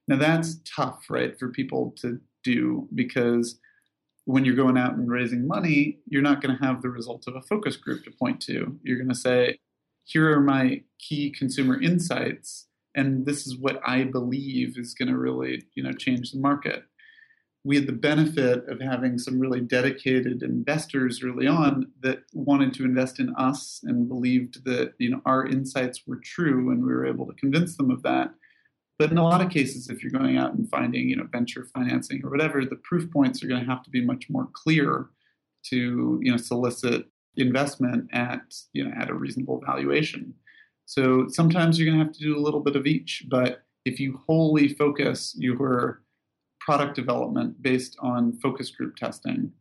Now 0.08 0.16
that's 0.16 0.60
tough, 0.64 1.06
right, 1.08 1.38
for 1.38 1.48
people 1.48 1.94
to 1.98 2.20
do 2.44 2.88
because 2.94 3.58
when 4.24 4.44
you're 4.44 4.56
going 4.56 4.76
out 4.76 4.94
and 4.94 5.10
raising 5.10 5.46
money, 5.46 5.98
you're 6.06 6.22
not 6.22 6.40
going 6.40 6.56
to 6.56 6.64
have 6.64 6.82
the 6.82 6.88
results 6.88 7.26
of 7.26 7.34
a 7.34 7.42
focus 7.42 7.76
group 7.76 8.04
to 8.04 8.10
point 8.10 8.40
to. 8.42 8.78
You're 8.82 8.98
going 8.98 9.08
to 9.08 9.14
say, 9.14 9.58
here 10.04 10.32
are 10.32 10.40
my 10.40 10.82
key 10.98 11.30
consumer 11.30 11.80
insights, 11.80 12.66
and 12.94 13.24
this 13.24 13.46
is 13.46 13.56
what 13.56 13.80
I 13.86 14.04
believe 14.04 14.76
is 14.76 14.94
going 14.94 15.08
to 15.08 15.16
really, 15.16 15.64
you 15.74 15.82
know, 15.82 15.92
change 15.92 16.32
the 16.32 16.38
market 16.38 16.84
we 17.64 17.76
had 17.76 17.86
the 17.86 17.92
benefit 17.92 18.68
of 18.68 18.80
having 18.80 19.18
some 19.18 19.38
really 19.38 19.60
dedicated 19.60 20.42
investors 20.42 21.22
early 21.22 21.46
on 21.46 21.86
that 22.00 22.22
wanted 22.32 22.74
to 22.74 22.84
invest 22.84 23.20
in 23.20 23.34
us 23.36 23.80
and 23.84 24.08
believed 24.08 24.64
that 24.64 24.94
you 24.98 25.10
know 25.10 25.20
our 25.26 25.46
insights 25.46 26.02
were 26.06 26.20
true 26.24 26.70
and 26.70 26.82
we 26.82 26.92
were 26.92 27.06
able 27.06 27.26
to 27.26 27.34
convince 27.34 27.76
them 27.76 27.90
of 27.90 28.02
that. 28.02 28.30
But 28.98 29.10
in 29.10 29.18
a 29.18 29.24
lot 29.24 29.40
of 29.40 29.50
cases 29.50 29.88
if 29.88 30.02
you're 30.02 30.12
going 30.12 30.38
out 30.38 30.54
and 30.54 30.68
finding 30.68 31.08
you 31.08 31.16
know 31.16 31.28
venture 31.30 31.66
financing 31.72 32.20
or 32.24 32.30
whatever 32.30 32.64
the 32.64 32.80
proof 32.82 33.10
points 33.12 33.42
are 33.42 33.48
going 33.48 33.64
to 33.64 33.70
have 33.70 33.84
to 33.84 33.90
be 33.90 34.04
much 34.04 34.28
more 34.28 34.48
clear 34.52 35.06
to 35.66 36.18
you 36.22 36.32
know 36.32 36.36
solicit 36.36 37.06
investment 37.36 38.08
at 38.12 38.42
you 38.72 38.84
know 38.84 38.92
at 38.98 39.10
a 39.10 39.14
reasonable 39.14 39.62
valuation. 39.64 40.34
So 40.84 41.28
sometimes 41.28 41.78
you're 41.78 41.86
going 41.86 42.00
to 42.00 42.04
have 42.04 42.14
to 42.14 42.20
do 42.20 42.36
a 42.36 42.42
little 42.42 42.60
bit 42.60 42.74
of 42.74 42.86
each 42.86 43.24
but 43.28 43.62
if 43.84 43.98
you 43.98 44.20
wholly 44.26 44.68
focus 44.68 45.34
your 45.38 46.01
product 46.64 46.94
development 46.94 47.60
based 47.62 47.96
on 48.00 48.38
focus 48.40 48.70
group 48.70 48.96
testing, 48.96 49.52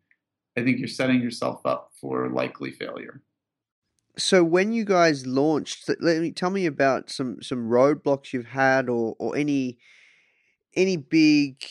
I 0.58 0.62
think 0.62 0.80
you're 0.80 0.88
setting 0.88 1.22
yourself 1.22 1.66
up 1.66 1.92
for 2.00 2.30
likely 2.30 2.72
failure. 2.72 3.22
So 4.18 4.44
when 4.44 4.74
you 4.74 4.84
guys 4.84 5.26
launched, 5.26 5.90
let 6.00 6.22
me 6.22 6.32
tell 6.32 6.50
me 6.50 6.66
about 6.66 7.10
some 7.10 7.42
some 7.42 7.70
roadblocks 7.70 8.34
you've 8.34 8.48
had, 8.48 8.90
or 8.90 9.16
or 9.20 9.36
any 9.36 9.78
any 10.76 10.98
big. 10.98 11.64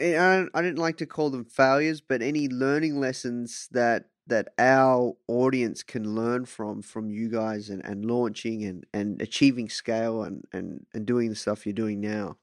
I, 0.00 0.12
don't, 0.12 0.50
I 0.54 0.60
didn't 0.60 0.78
like 0.78 0.96
to 0.98 1.06
call 1.06 1.30
them 1.30 1.44
failures, 1.44 2.00
but 2.00 2.20
any 2.20 2.48
learning 2.48 3.00
lessons 3.00 3.68
that 3.72 4.10
that 4.26 4.48
our 4.58 5.14
audience 5.28 5.82
can 5.82 6.14
learn 6.14 6.46
from 6.46 6.80
from 6.82 7.10
you 7.10 7.28
guys 7.28 7.68
and, 7.70 7.84
and 7.84 8.04
launching 8.04 8.64
and, 8.64 8.86
and 8.92 9.20
achieving 9.20 9.68
scale 9.68 10.22
and, 10.22 10.44
and, 10.52 10.86
and 10.94 11.06
doing 11.06 11.28
the 11.28 11.36
stuff 11.36 11.66
you're 11.66 11.72
doing 11.72 12.00
now. 12.00 12.36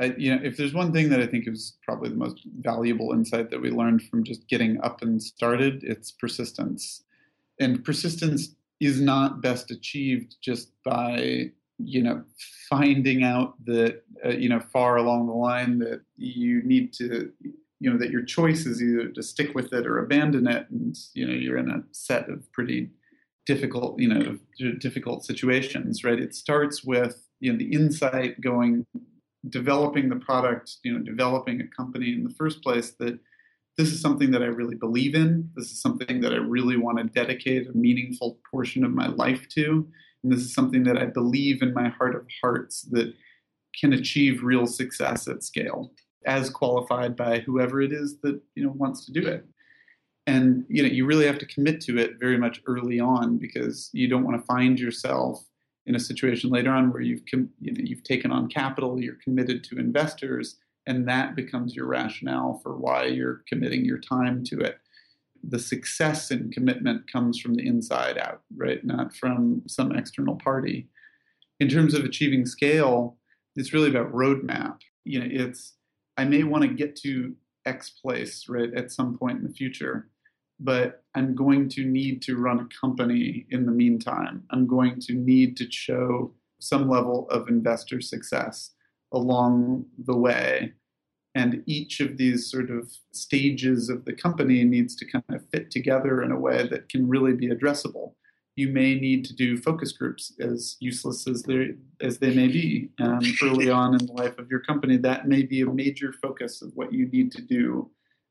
I, 0.00 0.14
you 0.18 0.34
know, 0.34 0.40
if 0.42 0.56
there's 0.56 0.74
one 0.74 0.92
thing 0.92 1.08
that 1.10 1.20
I 1.20 1.26
think 1.26 1.48
is 1.48 1.76
probably 1.82 2.10
the 2.10 2.16
most 2.16 2.42
valuable 2.60 3.12
insight 3.12 3.50
that 3.50 3.60
we 3.60 3.70
learned 3.70 4.02
from 4.02 4.24
just 4.24 4.46
getting 4.48 4.80
up 4.82 5.02
and 5.02 5.22
started, 5.22 5.82
it's 5.84 6.10
persistence. 6.10 7.02
And 7.58 7.82
persistence 7.84 8.54
is 8.80 9.00
not 9.00 9.40
best 9.40 9.70
achieved 9.70 10.36
just 10.42 10.70
by 10.84 11.50
you 11.78 12.02
know, 12.02 12.22
finding 12.70 13.22
out 13.22 13.54
that, 13.64 14.02
uh, 14.24 14.30
you 14.30 14.48
know, 14.48 14.60
far 14.72 14.96
along 14.96 15.26
the 15.26 15.32
line 15.32 15.78
that 15.78 16.00
you 16.16 16.62
need 16.62 16.92
to, 16.94 17.30
you 17.80 17.90
know, 17.90 17.98
that 17.98 18.10
your 18.10 18.22
choice 18.22 18.64
is 18.66 18.82
either 18.82 19.08
to 19.08 19.22
stick 19.22 19.54
with 19.54 19.72
it 19.72 19.86
or 19.86 19.98
abandon 19.98 20.46
it. 20.46 20.66
And, 20.70 20.96
you 21.14 21.26
know, 21.26 21.34
you're 21.34 21.58
in 21.58 21.70
a 21.70 21.82
set 21.92 22.30
of 22.30 22.50
pretty 22.52 22.90
difficult, 23.44 24.00
you 24.00 24.08
know, 24.08 24.38
difficult 24.78 25.24
situations, 25.24 26.02
right? 26.02 26.18
It 26.18 26.34
starts 26.34 26.82
with, 26.82 27.26
you 27.40 27.52
know, 27.52 27.58
the 27.58 27.72
insight 27.72 28.40
going, 28.40 28.86
developing 29.48 30.08
the 30.08 30.16
product, 30.16 30.76
you 30.82 30.92
know, 30.92 31.04
developing 31.04 31.60
a 31.60 31.68
company 31.68 32.12
in 32.12 32.24
the 32.24 32.34
first 32.34 32.62
place 32.62 32.92
that 32.98 33.18
this 33.76 33.92
is 33.92 34.00
something 34.00 34.30
that 34.30 34.42
I 34.42 34.46
really 34.46 34.74
believe 34.74 35.14
in. 35.14 35.50
This 35.54 35.70
is 35.70 35.80
something 35.80 36.20
that 36.22 36.32
I 36.32 36.36
really 36.36 36.76
want 36.76 36.98
to 36.98 37.04
dedicate 37.04 37.68
a 37.68 37.76
meaningful 37.76 38.38
portion 38.50 38.84
of 38.84 38.92
my 38.92 39.06
life 39.06 39.46
to. 39.50 39.86
And 40.22 40.32
this 40.32 40.40
is 40.40 40.54
something 40.54 40.82
that 40.84 40.96
I 40.96 41.06
believe 41.06 41.62
in 41.62 41.74
my 41.74 41.88
heart 41.90 42.16
of 42.16 42.26
hearts 42.40 42.82
that 42.92 43.12
can 43.78 43.92
achieve 43.92 44.42
real 44.42 44.66
success 44.66 45.28
at 45.28 45.44
scale, 45.44 45.92
as 46.24 46.48
qualified 46.48 47.14
by 47.14 47.40
whoever 47.40 47.82
it 47.82 47.92
is 47.92 48.18
that 48.22 48.40
you 48.54 48.64
know 48.64 48.72
wants 48.72 49.04
to 49.06 49.12
do 49.12 49.26
it. 49.26 49.44
And 50.26 50.64
you 50.68 50.82
know, 50.82 50.88
you 50.88 51.04
really 51.04 51.26
have 51.26 51.38
to 51.38 51.46
commit 51.46 51.80
to 51.82 51.98
it 51.98 52.18
very 52.18 52.38
much 52.38 52.62
early 52.66 52.98
on 52.98 53.36
because 53.36 53.90
you 53.92 54.08
don't 54.08 54.24
want 54.24 54.40
to 54.40 54.46
find 54.46 54.80
yourself 54.80 55.44
in 55.86 55.94
a 55.94 56.00
situation 56.00 56.50
later 56.50 56.70
on 56.70 56.92
where 56.92 57.02
you've 57.02 57.22
you 57.32 57.48
know, 57.60 57.82
you've 57.82 58.02
taken 58.02 58.30
on 58.30 58.48
capital, 58.48 59.00
you're 59.00 59.18
committed 59.22 59.62
to 59.64 59.78
investors, 59.78 60.56
and 60.86 61.08
that 61.08 61.36
becomes 61.36 61.74
your 61.74 61.86
rationale 61.86 62.60
for 62.62 62.76
why 62.76 63.04
you're 63.04 63.42
committing 63.48 63.84
your 63.84 63.98
time 63.98 64.44
to 64.44 64.60
it. 64.60 64.78
The 65.48 65.58
success 65.58 66.30
and 66.30 66.52
commitment 66.52 67.10
comes 67.10 67.38
from 67.38 67.54
the 67.54 67.66
inside 67.66 68.18
out 68.18 68.42
right? 68.56 68.84
Not 68.84 69.14
from 69.14 69.62
some 69.66 69.92
external 69.92 70.36
party. 70.36 70.88
In 71.60 71.68
terms 71.68 71.94
of 71.94 72.04
achieving 72.04 72.46
scale 72.46 73.16
it's 73.56 73.72
really 73.72 73.88
about 73.88 74.12
roadmap. 74.12 74.80
You 75.04 75.20
know 75.20 75.28
it's 75.30 75.74
i 76.18 76.24
may 76.24 76.42
want 76.42 76.62
to 76.62 76.68
get 76.68 76.96
to 76.96 77.34
x 77.64 77.90
place 77.90 78.48
right 78.48 78.72
at 78.74 78.90
some 78.90 79.16
point 79.16 79.38
in 79.38 79.46
the 79.46 79.52
future 79.52 80.08
but 80.58 81.02
i'm 81.14 81.34
going 81.34 81.68
to 81.68 81.84
need 81.84 82.22
to 82.22 82.36
run 82.36 82.60
a 82.60 82.80
company 82.80 83.46
in 83.50 83.66
the 83.66 83.72
meantime 83.72 84.42
i'm 84.50 84.66
going 84.66 85.00
to 85.00 85.14
need 85.14 85.56
to 85.56 85.70
show 85.70 86.32
some 86.58 86.88
level 86.88 87.28
of 87.30 87.48
investor 87.48 88.00
success 88.00 88.72
along 89.12 89.86
the 90.04 90.16
way. 90.16 90.72
And 91.34 91.62
each 91.66 92.00
of 92.00 92.16
these 92.16 92.50
sort 92.50 92.70
of 92.70 92.90
stages 93.12 93.90
of 93.90 94.04
the 94.04 94.12
company 94.12 94.64
needs 94.64 94.96
to 94.96 95.04
kind 95.04 95.24
of 95.30 95.46
fit 95.50 95.70
together 95.70 96.22
in 96.22 96.32
a 96.32 96.38
way 96.38 96.66
that 96.68 96.88
can 96.88 97.06
really 97.08 97.34
be 97.34 97.48
addressable. 97.48 98.14
You 98.56 98.68
may 98.68 98.94
need 98.94 99.26
to 99.26 99.34
do 99.34 99.58
focus 99.58 99.92
groups, 99.92 100.32
as 100.40 100.78
useless 100.80 101.28
as 101.28 101.42
they 101.42 101.74
as 102.00 102.18
they 102.18 102.34
may 102.34 102.48
be, 102.48 102.88
um, 102.98 103.20
early 103.42 103.68
on 103.82 103.92
in 103.92 104.06
the 104.06 104.12
life 104.14 104.38
of 104.38 104.50
your 104.50 104.60
company. 104.60 104.96
That 104.96 105.28
may 105.28 105.42
be 105.42 105.60
a 105.60 105.66
major 105.66 106.10
focus 106.10 106.62
of 106.62 106.70
what 106.74 106.90
you 106.90 107.06
need 107.08 107.32
to 107.32 107.42
do 107.42 107.90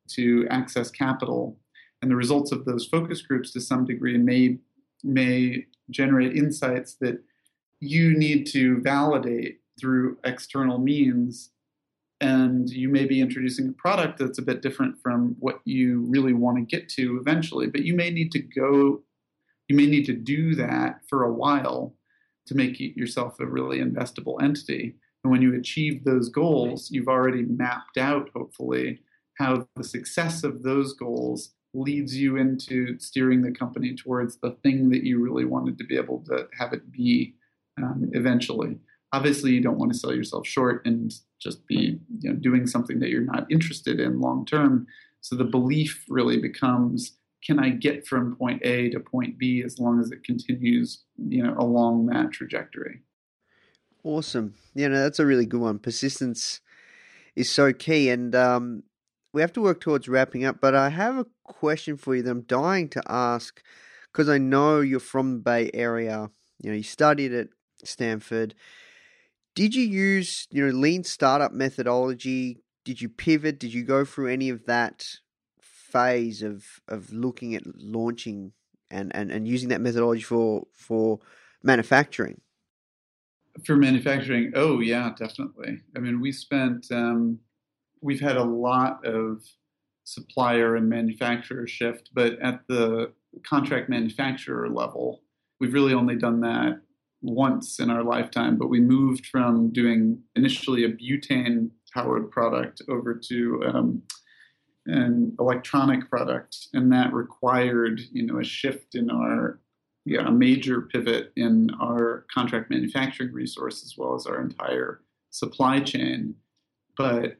to 0.09 0.47
access 0.49 0.89
capital. 0.89 1.59
And 2.01 2.11
the 2.11 2.15
results 2.15 2.51
of 2.51 2.65
those 2.65 2.85
focus 2.85 3.21
groups, 3.21 3.51
to 3.51 3.61
some 3.61 3.85
degree, 3.85 4.17
may 4.17 4.57
may 5.03 5.65
generate 5.89 6.35
insights 6.35 6.95
that 6.95 7.21
you 7.79 8.17
need 8.17 8.45
to 8.47 8.81
validate 8.81 9.59
through 9.79 10.17
external 10.23 10.79
means. 10.79 11.51
And 12.21 12.69
you 12.69 12.89
may 12.89 13.05
be 13.05 13.19
introducing 13.19 13.69
a 13.69 13.73
product 13.73 14.19
that's 14.19 14.39
a 14.39 14.43
bit 14.43 14.61
different 14.61 14.95
from 15.03 15.35
what 15.39 15.59
you 15.65 16.05
really 16.07 16.33
want 16.33 16.57
to 16.57 16.63
get 16.63 16.87
to 16.89 17.17
eventually 17.19 17.67
but 17.67 17.83
you 17.83 17.93
may 17.93 18.09
need 18.09 18.31
to 18.31 18.39
go 18.39 19.01
you 19.67 19.75
may 19.75 19.85
need 19.85 20.05
to 20.05 20.13
do 20.13 20.55
that 20.55 21.01
for 21.09 21.23
a 21.23 21.33
while 21.33 21.93
to 22.47 22.55
make 22.55 22.79
yourself 22.79 23.39
a 23.39 23.45
really 23.45 23.79
investable 23.79 24.41
entity. 24.41 24.95
And 25.23 25.31
when 25.31 25.41
you 25.41 25.55
achieve 25.55 26.03
those 26.03 26.29
goals 26.29 26.89
you've 26.89 27.09
already 27.09 27.43
mapped 27.43 27.97
out 27.97 28.29
hopefully 28.33 29.01
how 29.37 29.67
the 29.75 29.83
success 29.83 30.43
of 30.43 30.63
those 30.63 30.93
goals 30.93 31.54
leads 31.75 32.15
you 32.15 32.37
into 32.37 32.97
steering 32.99 33.41
the 33.41 33.51
company 33.51 33.95
towards 33.95 34.37
the 34.37 34.51
thing 34.63 34.89
that 34.89 35.03
you 35.03 35.21
really 35.21 35.45
wanted 35.45 35.77
to 35.77 35.83
be 35.83 35.97
able 35.97 36.23
to 36.25 36.47
have 36.57 36.73
it 36.73 36.91
be 36.91 37.35
um, 37.77 38.09
eventually 38.13 38.77
obviously 39.15 39.51
you 39.51 39.61
don't 39.61 39.77
want 39.77 39.93
to 39.93 39.97
sell 39.97 40.13
yourself 40.13 40.45
short 40.45 40.85
and 40.85 41.13
just 41.39 41.65
be 41.67 41.99
you 42.19 42.29
know, 42.29 42.35
doing 42.35 42.67
something 42.67 42.99
that 42.99 43.09
you're 43.09 43.21
not 43.21 43.49
interested 43.49 43.99
in 43.99 44.19
long 44.19 44.45
term. 44.45 44.87
So 45.21 45.35
the 45.35 45.45
belief 45.45 46.03
really 46.09 46.37
becomes 46.37 47.17
can 47.43 47.59
I 47.59 47.69
get 47.69 48.07
from 48.07 48.35
point 48.35 48.61
A 48.65 48.89
to 48.89 48.99
point 48.99 49.37
B 49.37 49.61
as 49.63 49.77
long 49.77 49.99
as 50.01 50.11
it 50.11 50.23
continues, 50.23 51.03
you 51.29 51.43
know, 51.43 51.55
along 51.59 52.07
that 52.07 52.31
trajectory. 52.31 53.01
Awesome. 54.03 54.55
Yeah, 54.73 54.87
know, 54.87 55.03
that's 55.03 55.19
a 55.19 55.25
really 55.25 55.45
good 55.45 55.61
one. 55.61 55.77
Persistence 55.77 56.59
is 57.35 57.49
so 57.49 57.71
key. 57.71 58.09
And 58.09 58.33
um, 58.33 58.83
we 59.35 59.41
have 59.41 59.51
to 59.51 59.61
work 59.61 59.81
towards 59.81 60.07
wrapping 60.07 60.45
up. 60.45 60.61
But 60.61 60.75
I 60.75 60.89
have 60.89 61.17
a 61.17 61.25
question 61.43 61.97
for 61.97 62.15
you 62.15 62.23
that 62.23 62.31
I'm 62.31 62.43
dying 62.43 62.87
to 62.89 63.03
ask 63.05 63.61
because 64.11 64.29
I 64.29 64.37
know 64.37 64.79
you're 64.79 65.01
from 65.01 65.33
the 65.33 65.39
Bay 65.39 65.69
Area. 65.73 66.31
You 66.61 66.71
know, 66.71 66.77
you 66.77 66.83
studied 66.83 67.33
at 67.33 67.49
Stanford. 67.83 68.55
Did 69.53 69.75
you 69.75 69.83
use, 69.83 70.47
you 70.51 70.65
know, 70.65 70.71
lean 70.71 71.03
startup 71.03 71.51
methodology? 71.51 72.61
Did 72.85 73.01
you 73.01 73.09
pivot? 73.09 73.59
Did 73.59 73.73
you 73.73 73.83
go 73.83 74.05
through 74.05 74.31
any 74.31 74.47
of 74.49 74.65
that 74.67 75.05
phase 75.59 76.41
of 76.41 76.63
of 76.87 77.11
looking 77.11 77.55
at 77.55 77.63
launching 77.75 78.53
and, 78.89 79.13
and, 79.13 79.31
and 79.31 79.45
using 79.45 79.67
that 79.69 79.81
methodology 79.81 80.21
for 80.21 80.65
for 80.71 81.19
manufacturing? 81.61 82.39
For 83.65 83.75
manufacturing, 83.75 84.53
oh 84.55 84.79
yeah, 84.79 85.11
definitely. 85.17 85.81
I 85.95 85.99
mean, 85.99 86.21
we 86.21 86.31
spent 86.31 86.87
um, 86.91 87.39
we've 88.05 88.21
had 88.21 88.37
a 88.37 88.43
lot 88.43 89.03
of 89.03 89.41
supplier 90.03 90.75
and 90.75 90.87
manufacturer 90.87 91.65
shift, 91.65 92.11
but 92.13 92.39
at 92.39 92.61
the 92.67 93.11
contract 93.43 93.89
manufacturer 93.89 94.69
level, 94.69 95.23
we've 95.59 95.73
really 95.73 95.93
only 95.93 96.15
done 96.15 96.39
that 96.41 96.79
once 97.23 97.79
in 97.79 97.89
our 97.89 98.03
lifetime, 98.03 98.57
but 98.57 98.67
we 98.67 98.79
moved 98.79 99.25
from 99.25 99.71
doing 99.71 100.21
initially 100.35 100.83
a 100.83 100.89
butane 100.89 101.71
powered 101.95 102.29
product 102.29 102.83
over 102.89 103.15
to 103.15 103.63
um, 103.73 104.03
an 104.85 105.35
electronic 105.39 106.07
product, 106.07 106.67
and 106.73 106.91
that 106.91 107.11
required 107.11 107.99
you 108.11 108.23
know 108.23 108.39
a 108.39 108.43
shift 108.43 108.93
in 108.93 109.09
our 109.09 109.59
yeah 110.05 110.27
a 110.27 110.31
major 110.31 110.81
pivot 110.81 111.31
in 111.35 111.71
our 111.81 112.27
contract 112.31 112.69
manufacturing 112.69 113.33
resource 113.33 113.83
as 113.83 113.97
well 113.97 114.13
as 114.13 114.27
our 114.27 114.39
entire 114.39 115.01
supply 115.31 115.79
chain. 115.79 116.35
But 116.95 117.37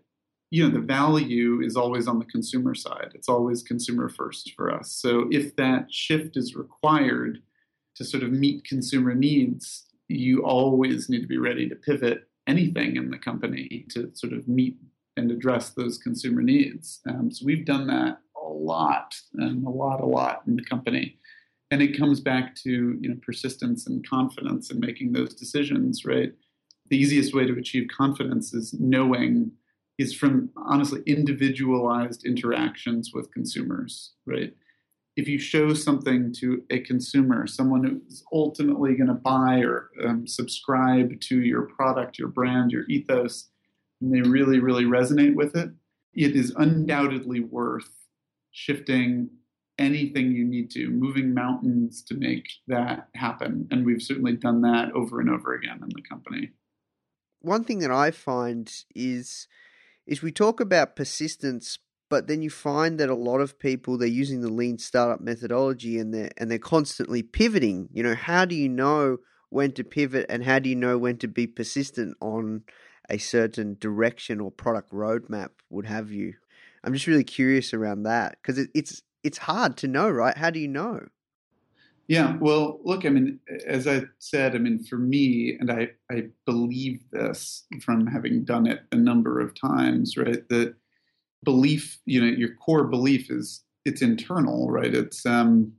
you 0.51 0.63
know 0.63 0.73
the 0.73 0.86
value 0.86 1.62
is 1.62 1.75
always 1.75 2.08
on 2.08 2.19
the 2.19 2.25
consumer 2.25 2.75
side. 2.75 3.12
It's 3.13 3.29
always 3.29 3.63
consumer 3.63 4.10
first 4.10 4.53
for 4.55 4.71
us. 4.71 4.91
So 4.91 5.27
if 5.31 5.55
that 5.55 5.91
shift 5.91 6.38
is 6.38 6.55
required 6.55 7.39
to 7.95 8.03
sort 8.03 8.23
of 8.23 8.31
meet 8.31 8.65
consumer 8.65 9.15
needs, 9.15 9.86
you 10.08 10.43
always 10.45 11.10
need 11.10 11.21
to 11.21 11.27
be 11.27 11.38
ready 11.38 11.67
to 11.67 11.75
pivot 11.75 12.27
anything 12.47 12.95
in 12.95 13.10
the 13.10 13.17
company 13.17 13.86
to 13.89 14.12
sort 14.13 14.34
of 14.34 14.47
meet 14.47 14.77
and 15.17 15.31
address 15.31 15.69
those 15.71 15.97
consumer 15.97 16.41
needs. 16.41 16.99
Um, 17.08 17.31
so 17.31 17.45
we've 17.45 17.65
done 17.65 17.88
that 17.88 18.19
a 18.38 18.47
lot, 18.47 19.15
and 19.36 19.65
a 19.65 19.69
lot, 19.69 20.01
a 20.01 20.05
lot 20.05 20.43
in 20.45 20.55
the 20.55 20.63
company. 20.63 21.17
And 21.71 21.81
it 21.81 21.97
comes 21.97 22.19
back 22.19 22.55
to 22.58 22.97
you 23.01 23.10
know 23.10 23.17
persistence 23.25 23.88
and 23.88 24.08
confidence 24.08 24.71
in 24.71 24.79
making 24.79 25.13
those 25.13 25.34
decisions, 25.34 26.05
right? 26.05 26.34
The 26.89 26.97
easiest 26.97 27.34
way 27.34 27.45
to 27.45 27.58
achieve 27.58 27.88
confidence 27.95 28.53
is 28.53 28.73
knowing 28.73 29.51
is 29.97 30.13
from 30.13 30.49
honestly 30.55 31.01
individualized 31.05 32.25
interactions 32.25 33.12
with 33.13 33.31
consumers, 33.31 34.13
right? 34.25 34.53
if 35.15 35.27
you 35.29 35.39
show 35.39 35.73
something 35.73 36.34
to 36.34 36.63
a 36.69 36.79
consumer, 36.79 37.47
someone 37.47 37.84
who's 37.84 38.23
ultimately 38.34 38.95
going 38.95 39.08
to 39.08 39.13
buy 39.13 39.60
or 39.60 39.89
um, 40.05 40.27
subscribe 40.27 41.19
to 41.21 41.41
your 41.41 41.63
product, 41.63 42.19
your 42.19 42.27
brand, 42.27 42.71
your 42.71 42.84
ethos, 42.89 43.49
and 44.01 44.13
they 44.13 44.21
really, 44.21 44.60
really 44.60 44.84
resonate 44.84 45.36
with 45.36 45.55
it, 45.55 45.70
it 46.13 46.36
is 46.36 46.53
undoubtedly 46.57 47.39
worth 47.39 47.89
shifting 48.51 49.30
anything 49.78 50.32
you 50.32 50.43
need 50.43 50.70
to, 50.72 50.89
moving 50.89 51.34
mountains 51.34 52.03
to 52.03 52.13
make 52.13 52.47
that 52.67 53.07
happen. 53.15 53.67
And 53.72 53.86
we've 53.86 54.01
certainly 54.01 54.34
done 54.34 54.61
that 54.61 54.91
over 54.91 55.22
and 55.22 55.30
over 55.30 55.53
again 55.53 55.80
in 55.82 55.89
the 55.93 56.01
company. 56.01 56.51
One 57.41 57.63
thing 57.63 57.80
that 57.80 57.91
I 57.91 58.11
find 58.11 58.72
is 58.93 59.47
is 60.06 60.22
we 60.22 60.32
talk 60.32 60.60
about 60.60 60.95
persistence, 60.95 61.80
but 62.10 62.28
then 62.28 62.41
you 62.41 62.49
find 62.49 62.99
that 62.99 63.10
a 63.10 63.16
lot 63.16 63.39
of 63.39 63.60
people 63.60 63.97
they're 63.97 64.08
using 64.08 64.41
the 64.41 64.49
lean 64.49 64.78
startup 64.78 65.22
methodology 65.22 65.97
and 65.97 66.14
they're 66.14 66.32
and 66.38 66.49
they're 66.49 66.60
constantly 66.60 67.24
pivoting. 67.24 67.89
You 67.91 68.03
know 68.03 68.16
how 68.16 68.45
do 68.45 68.56
you 68.56 68.70
know 68.70 69.18
when 69.49 69.72
to 69.74 69.84
pivot 69.84 70.26
and 70.30 70.43
how 70.43 70.60
do 70.60 70.70
you 70.70 70.76
know 70.76 70.97
when 70.97 71.18
to 71.18 71.28
be 71.28 71.47
persistent 71.47 72.16
on 72.20 72.64
a 73.10 73.18
certain 73.18 73.78
direction 73.80 74.39
or 74.39 74.51
product 74.51 74.91
roadmap 74.91 75.49
would 75.70 75.86
have 75.86 76.12
you? 76.12 76.34
I'm 76.84 76.93
just 76.93 77.08
really 77.08 77.24
curious 77.24 77.74
around 77.74 78.03
that 78.03 78.38
because 78.41 78.58
it, 78.58 78.70
it's 78.76 79.01
it's 79.24 79.39
hard 79.39 79.78
to 79.78 79.88
know 79.88 80.10
right? 80.10 80.38
How 80.38 80.51
do 80.51 80.60
you 80.60 80.68
know 80.68 81.08
Yeah, 82.08 82.38
well, 82.39 82.80
look, 82.84 83.03
I 83.03 83.10
mean, 83.10 83.39
as 83.66 83.88
I 83.88 84.03
said, 84.20 84.53
I 84.56 84.60
mean, 84.60 84.84
for 84.84 84.97
me, 84.97 85.58
and 85.60 85.72
I, 85.72 85.89
I 86.12 86.26
believe 86.45 87.01
this 87.12 87.66
from 87.82 88.06
having 88.06 88.43
done 88.43 88.68
it 88.68 88.82
a 88.91 88.95
number 88.95 89.39
of 89.41 89.60
times, 89.60 90.16
right? 90.16 90.47
That 90.49 90.76
belief, 91.43 91.99
you 92.06 92.22
know, 92.22 92.28
your 92.28 92.56
core 92.58 92.84
belief 92.84 93.32
is 93.32 93.64
it's 93.86 94.03
internal, 94.03 94.70
right? 94.70 94.93
It's 94.93 95.26
um, 95.26 95.74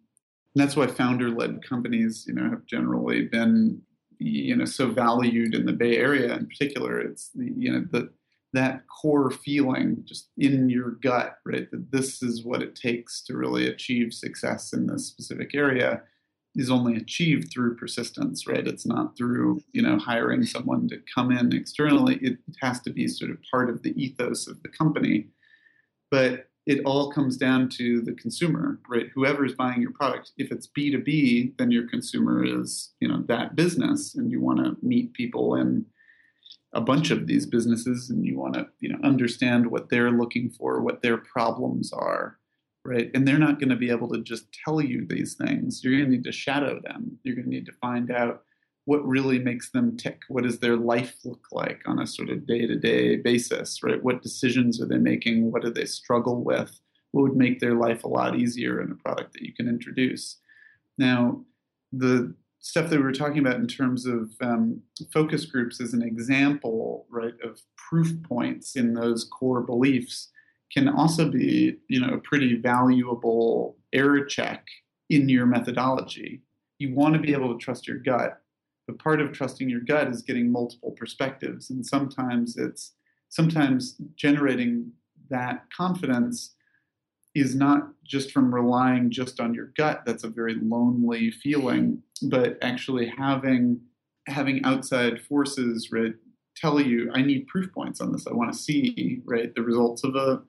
that's 0.57 0.77
why 0.77 0.89
founder-led 0.89 1.62
companies, 1.68 2.24
you 2.27 2.35
know, 2.35 2.51
have 2.51 2.66
generally 2.66 3.27
been, 3.27 3.81
you 4.18 4.57
know, 4.57 4.64
so 4.64 4.91
valued 4.91 5.55
in 5.55 5.64
the 5.64 5.72
Bay 5.72 5.97
Area 5.97 6.35
in 6.35 6.47
particular. 6.47 6.99
It's 7.01 7.31
you 7.35 7.72
know, 7.72 7.87
the 7.93 8.11
that 8.53 8.87
core 8.89 9.31
feeling 9.31 10.03
just 10.05 10.31
in 10.39 10.70
your 10.70 10.93
gut, 10.93 11.39
right? 11.45 11.70
That 11.70 11.93
this 11.93 12.20
is 12.22 12.45
what 12.45 12.62
it 12.62 12.74
takes 12.74 13.22
to 13.24 13.37
really 13.37 13.68
achieve 13.68 14.12
success 14.12 14.72
in 14.72 14.87
this 14.89 15.07
specific 15.07 15.55
area 15.55 16.03
is 16.57 16.70
only 16.70 16.96
achieved 16.96 17.52
through 17.52 17.76
persistence, 17.76 18.46
right? 18.46 18.66
It's 18.66 18.86
not 18.86 19.16
through, 19.16 19.61
you 19.72 19.82
know, 19.82 19.98
hiring 19.98 20.42
someone 20.44 20.88
to 20.88 21.00
come 21.14 21.30
in 21.30 21.54
externally. 21.54 22.16
It 22.16 22.38
has 22.62 22.80
to 22.80 22.90
be 22.90 23.07
sort 23.09 23.30
of 23.30 23.38
part 23.50 23.68
of 23.68 23.82
the 23.82 23.92
ethos 24.02 24.46
of 24.46 24.62
the 24.62 24.68
company. 24.68 25.28
But 26.11 26.48
it 26.66 26.80
all 26.84 27.12
comes 27.12 27.36
down 27.36 27.68
to 27.68 28.00
the 28.00 28.14
consumer, 28.14 28.80
right? 28.88 29.07
Whoever 29.14 29.44
is 29.44 29.52
buying 29.52 29.82
your 29.82 29.92
product. 29.92 30.32
If 30.38 30.50
it's 30.50 30.66
B2B, 30.66 31.59
then 31.59 31.70
your 31.70 31.88
consumer 31.88 32.44
is, 32.44 32.92
you 33.00 33.07
know, 33.07 33.22
that 33.28 33.54
business 33.54 34.14
and 34.14 34.30
you 34.30 34.40
want 34.40 34.59
to 34.59 34.76
meet 34.82 35.12
people 35.12 35.54
in 35.54 35.84
a 36.72 36.80
bunch 36.80 37.11
of 37.11 37.26
these 37.26 37.46
businesses 37.46 38.11
and 38.11 38.24
you 38.26 38.38
want 38.38 38.54
to, 38.54 38.66
you 38.80 38.88
know, 38.88 38.98
understand 39.04 39.66
what 39.66 39.90
they're 39.90 40.11
looking 40.11 40.50
for, 40.50 40.80
what 40.80 41.02
their 41.02 41.18
problems 41.18 41.92
are 41.92 42.38
right? 42.87 43.11
And 43.14 43.26
they're 43.26 43.39
not 43.39 43.59
going 43.59 43.70
to 43.70 43.76
be 43.76 43.91
able 43.91 44.09
to 44.11 44.22
just 44.22 44.47
tell 44.64 44.80
you 44.80 45.07
these 45.07 45.34
things. 45.34 45.82
You're 45.82 45.95
going 45.95 46.05
to 46.05 46.11
need 46.11 46.24
to 46.24 46.32
shadow 46.32 46.80
them. 46.82 47.18
You're 47.22 47.34
going 47.34 47.47
to 47.47 47.51
need 47.51 47.66
to 47.66 47.72
find 47.72 48.11
out 48.11 48.43
what 48.84 49.07
really 49.07 49.39
makes 49.39 49.70
them 49.70 49.97
tick. 49.97 50.20
What 50.28 50.45
does 50.45 50.61
their 50.61 50.76
life 50.76 51.16
look 51.24 51.47
like 51.51 51.82
on 51.87 51.99
a 51.99 52.07
sort 52.07 52.30
of 52.30 52.47
day 52.47 52.66
to 52.66 52.76
day 52.76 53.16
basis, 53.16 53.82
right? 53.82 54.03
What 54.03 54.22
decisions 54.22 54.80
are 54.80 54.87
they 54.87 54.99
making? 54.99 55.51
What 55.51 55.62
do 55.62 55.70
they 55.70 55.84
struggle 55.84 56.43
with? 56.43 56.80
What 57.11 57.22
would 57.22 57.37
make 57.37 57.59
their 57.59 57.74
life 57.74 58.05
a 58.05 58.09
lot 58.09 58.37
easier 58.37 58.80
in 58.80 58.93
a 58.93 58.95
product 58.95 59.32
that 59.32 59.43
you 59.43 59.53
can 59.53 59.68
introduce? 59.68 60.39
Now, 60.99 61.45
the 61.93 62.34
stuff 62.61 62.89
that 62.91 62.99
we 62.99 63.05
were 63.05 63.12
talking 63.12 63.39
about 63.39 63.57
in 63.57 63.66
terms 63.66 64.07
of 64.07 64.30
um, 64.41 64.80
focus 65.12 65.45
groups 65.45 65.80
is 65.80 65.93
an 65.93 66.03
example, 66.03 67.07
right, 67.11 67.34
of 67.43 67.61
proof 67.76 68.12
points 68.22 68.76
in 68.76 68.95
those 68.95 69.24
core 69.24 69.62
beliefs 69.62 70.30
can 70.73 70.89
also 70.89 71.31
be, 71.31 71.77
you 71.89 72.01
know, 72.01 72.14
a 72.14 72.19
pretty 72.19 72.57
valuable 72.57 73.77
error 73.93 74.25
check 74.25 74.67
in 75.11 75.29
your 75.29 75.47
methodology. 75.47 76.43
You 76.79 76.95
want 76.95 77.14
to 77.14 77.21
be 77.21 77.33
able 77.33 77.53
to 77.53 77.64
trust 77.64 77.87
your 77.87 77.99
gut, 77.99 78.41
but 78.87 78.99
part 78.99 79.21
of 79.21 79.33
trusting 79.33 79.69
your 79.69 79.81
gut 79.81 80.09
is 80.09 80.23
getting 80.23 80.51
multiple 80.51 80.93
perspectives, 80.93 81.71
and 81.71 81.85
sometimes 81.85 82.57
it's 82.57 82.93
sometimes 83.29 83.97
generating 84.17 84.93
that 85.31 85.64
confidence 85.77 86.55
is 87.35 87.55
not 87.55 87.91
just 88.05 88.33
from 88.33 88.55
relying 88.55 89.11
just 89.11 89.41
on 89.41 89.53
your 89.53 89.73
gut 89.77 90.03
that's 90.07 90.25
a 90.25 90.29
very 90.29 90.55
lonely 90.62 91.31
feeling 91.31 92.03
but 92.23 92.57
actually 92.62 93.07
having 93.07 93.79
having 94.27 94.64
outside 94.64 95.21
forces 95.21 95.91
right 95.93 96.14
tell 96.57 96.81
you 96.81 97.11
i 97.14 97.21
need 97.21 97.47
proof 97.47 97.71
points 97.73 98.01
on 98.01 98.11
this 98.11 98.27
i 98.27 98.33
want 98.33 98.51
to 98.51 98.59
see 98.59 99.21
right 99.25 99.55
the 99.55 99.62
results 99.62 100.03
of 100.03 100.14
a 100.14 100.41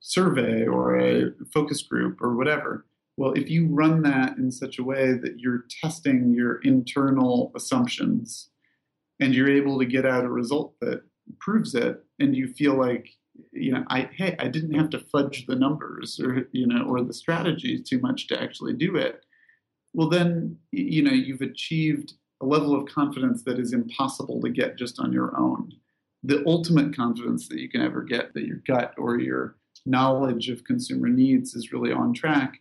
survey 0.00 0.66
or 0.66 0.98
a 0.98 1.32
focus 1.52 1.82
group 1.82 2.20
or 2.20 2.36
whatever. 2.36 2.86
Well, 3.16 3.32
if 3.32 3.48
you 3.48 3.66
run 3.68 4.02
that 4.02 4.36
in 4.36 4.50
such 4.50 4.78
a 4.78 4.84
way 4.84 5.14
that 5.14 5.38
you're 5.38 5.64
testing 5.82 6.34
your 6.34 6.56
internal 6.62 7.50
assumptions 7.56 8.50
and 9.20 9.34
you're 9.34 9.50
able 9.50 9.78
to 9.78 9.86
get 9.86 10.04
out 10.04 10.24
a 10.24 10.28
result 10.28 10.74
that 10.80 11.02
proves 11.40 11.74
it, 11.74 12.04
and 12.20 12.36
you 12.36 12.48
feel 12.48 12.74
like, 12.74 13.08
you 13.52 13.72
know, 13.72 13.84
I 13.88 14.10
hey, 14.14 14.36
I 14.38 14.48
didn't 14.48 14.74
have 14.74 14.90
to 14.90 14.98
fudge 14.98 15.46
the 15.46 15.56
numbers 15.56 16.20
or 16.20 16.48
you 16.52 16.66
know 16.66 16.84
or 16.84 17.02
the 17.02 17.14
strategy 17.14 17.82
too 17.82 17.98
much 18.00 18.28
to 18.28 18.40
actually 18.40 18.74
do 18.74 18.96
it. 18.96 19.24
Well, 19.94 20.08
then 20.08 20.58
you 20.72 21.02
know 21.02 21.12
you've 21.12 21.40
achieved 21.40 22.14
a 22.42 22.46
level 22.46 22.74
of 22.74 22.86
confidence 22.86 23.42
that 23.44 23.58
is 23.58 23.72
impossible 23.72 24.40
to 24.42 24.50
get 24.50 24.76
just 24.76 25.00
on 25.00 25.12
your 25.12 25.38
own. 25.38 25.72
The 26.22 26.42
ultimate 26.46 26.94
confidence 26.94 27.48
that 27.48 27.58
you 27.58 27.68
can 27.68 27.80
ever 27.80 28.02
get 28.02 28.34
that 28.34 28.46
your 28.46 28.60
gut 28.66 28.94
or 28.98 29.18
your 29.18 29.56
knowledge 29.86 30.48
of 30.48 30.64
consumer 30.64 31.08
needs 31.08 31.54
is 31.54 31.72
really 31.72 31.92
on 31.92 32.12
track 32.12 32.60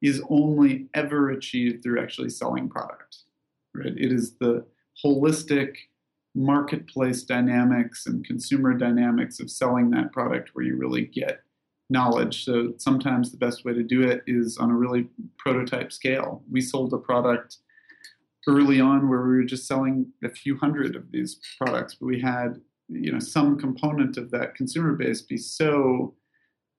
is 0.00 0.22
only 0.28 0.86
ever 0.94 1.30
achieved 1.30 1.82
through 1.82 2.00
actually 2.00 2.30
selling 2.30 2.68
product 2.68 3.18
right? 3.78 3.94
It 3.96 4.12
is 4.12 4.36
the 4.36 4.64
holistic 5.04 5.76
marketplace 6.34 7.22
dynamics 7.22 8.06
and 8.06 8.24
consumer 8.24 8.74
dynamics 8.74 9.40
of 9.40 9.50
selling 9.50 9.90
that 9.90 10.12
product 10.12 10.50
where 10.52 10.64
you 10.64 10.76
really 10.76 11.06
get 11.06 11.40
knowledge. 11.90 12.44
So 12.44 12.74
sometimes 12.76 13.30
the 13.30 13.38
best 13.38 13.64
way 13.64 13.72
to 13.72 13.82
do 13.82 14.02
it 14.02 14.22
is 14.26 14.58
on 14.58 14.70
a 14.70 14.76
really 14.76 15.08
prototype 15.38 15.92
scale. 15.92 16.42
We 16.50 16.60
sold 16.60 16.92
a 16.92 16.98
product 16.98 17.58
early 18.46 18.80
on 18.80 19.08
where 19.08 19.22
we 19.22 19.36
were 19.36 19.44
just 19.44 19.66
selling 19.66 20.06
a 20.22 20.28
few 20.28 20.56
hundred 20.56 20.96
of 20.96 21.10
these 21.10 21.38
products 21.58 21.96
but 21.96 22.06
we 22.06 22.18
had 22.18 22.58
you 22.88 23.12
know 23.12 23.18
some 23.18 23.58
component 23.58 24.16
of 24.16 24.30
that 24.30 24.54
consumer 24.54 24.94
base 24.94 25.20
be 25.20 25.36
so 25.36 26.14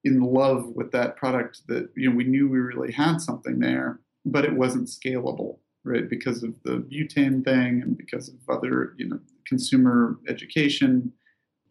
in 0.03 0.21
love 0.21 0.67
with 0.75 0.91
that 0.91 1.17
product 1.17 1.61
that 1.67 1.89
you 1.95 2.09
know 2.09 2.15
we 2.15 2.23
knew 2.23 2.49
we 2.49 2.59
really 2.59 2.91
had 2.91 3.19
something 3.19 3.59
there, 3.59 3.99
but 4.25 4.45
it 4.45 4.53
wasn't 4.53 4.87
scalable, 4.87 5.57
right? 5.83 6.09
Because 6.09 6.43
of 6.43 6.55
the 6.63 6.77
butane 6.77 7.43
thing 7.43 7.81
and 7.81 7.97
because 7.97 8.29
of 8.29 8.35
other 8.49 8.93
you 8.97 9.07
know 9.07 9.19
consumer 9.45 10.17
education. 10.27 11.11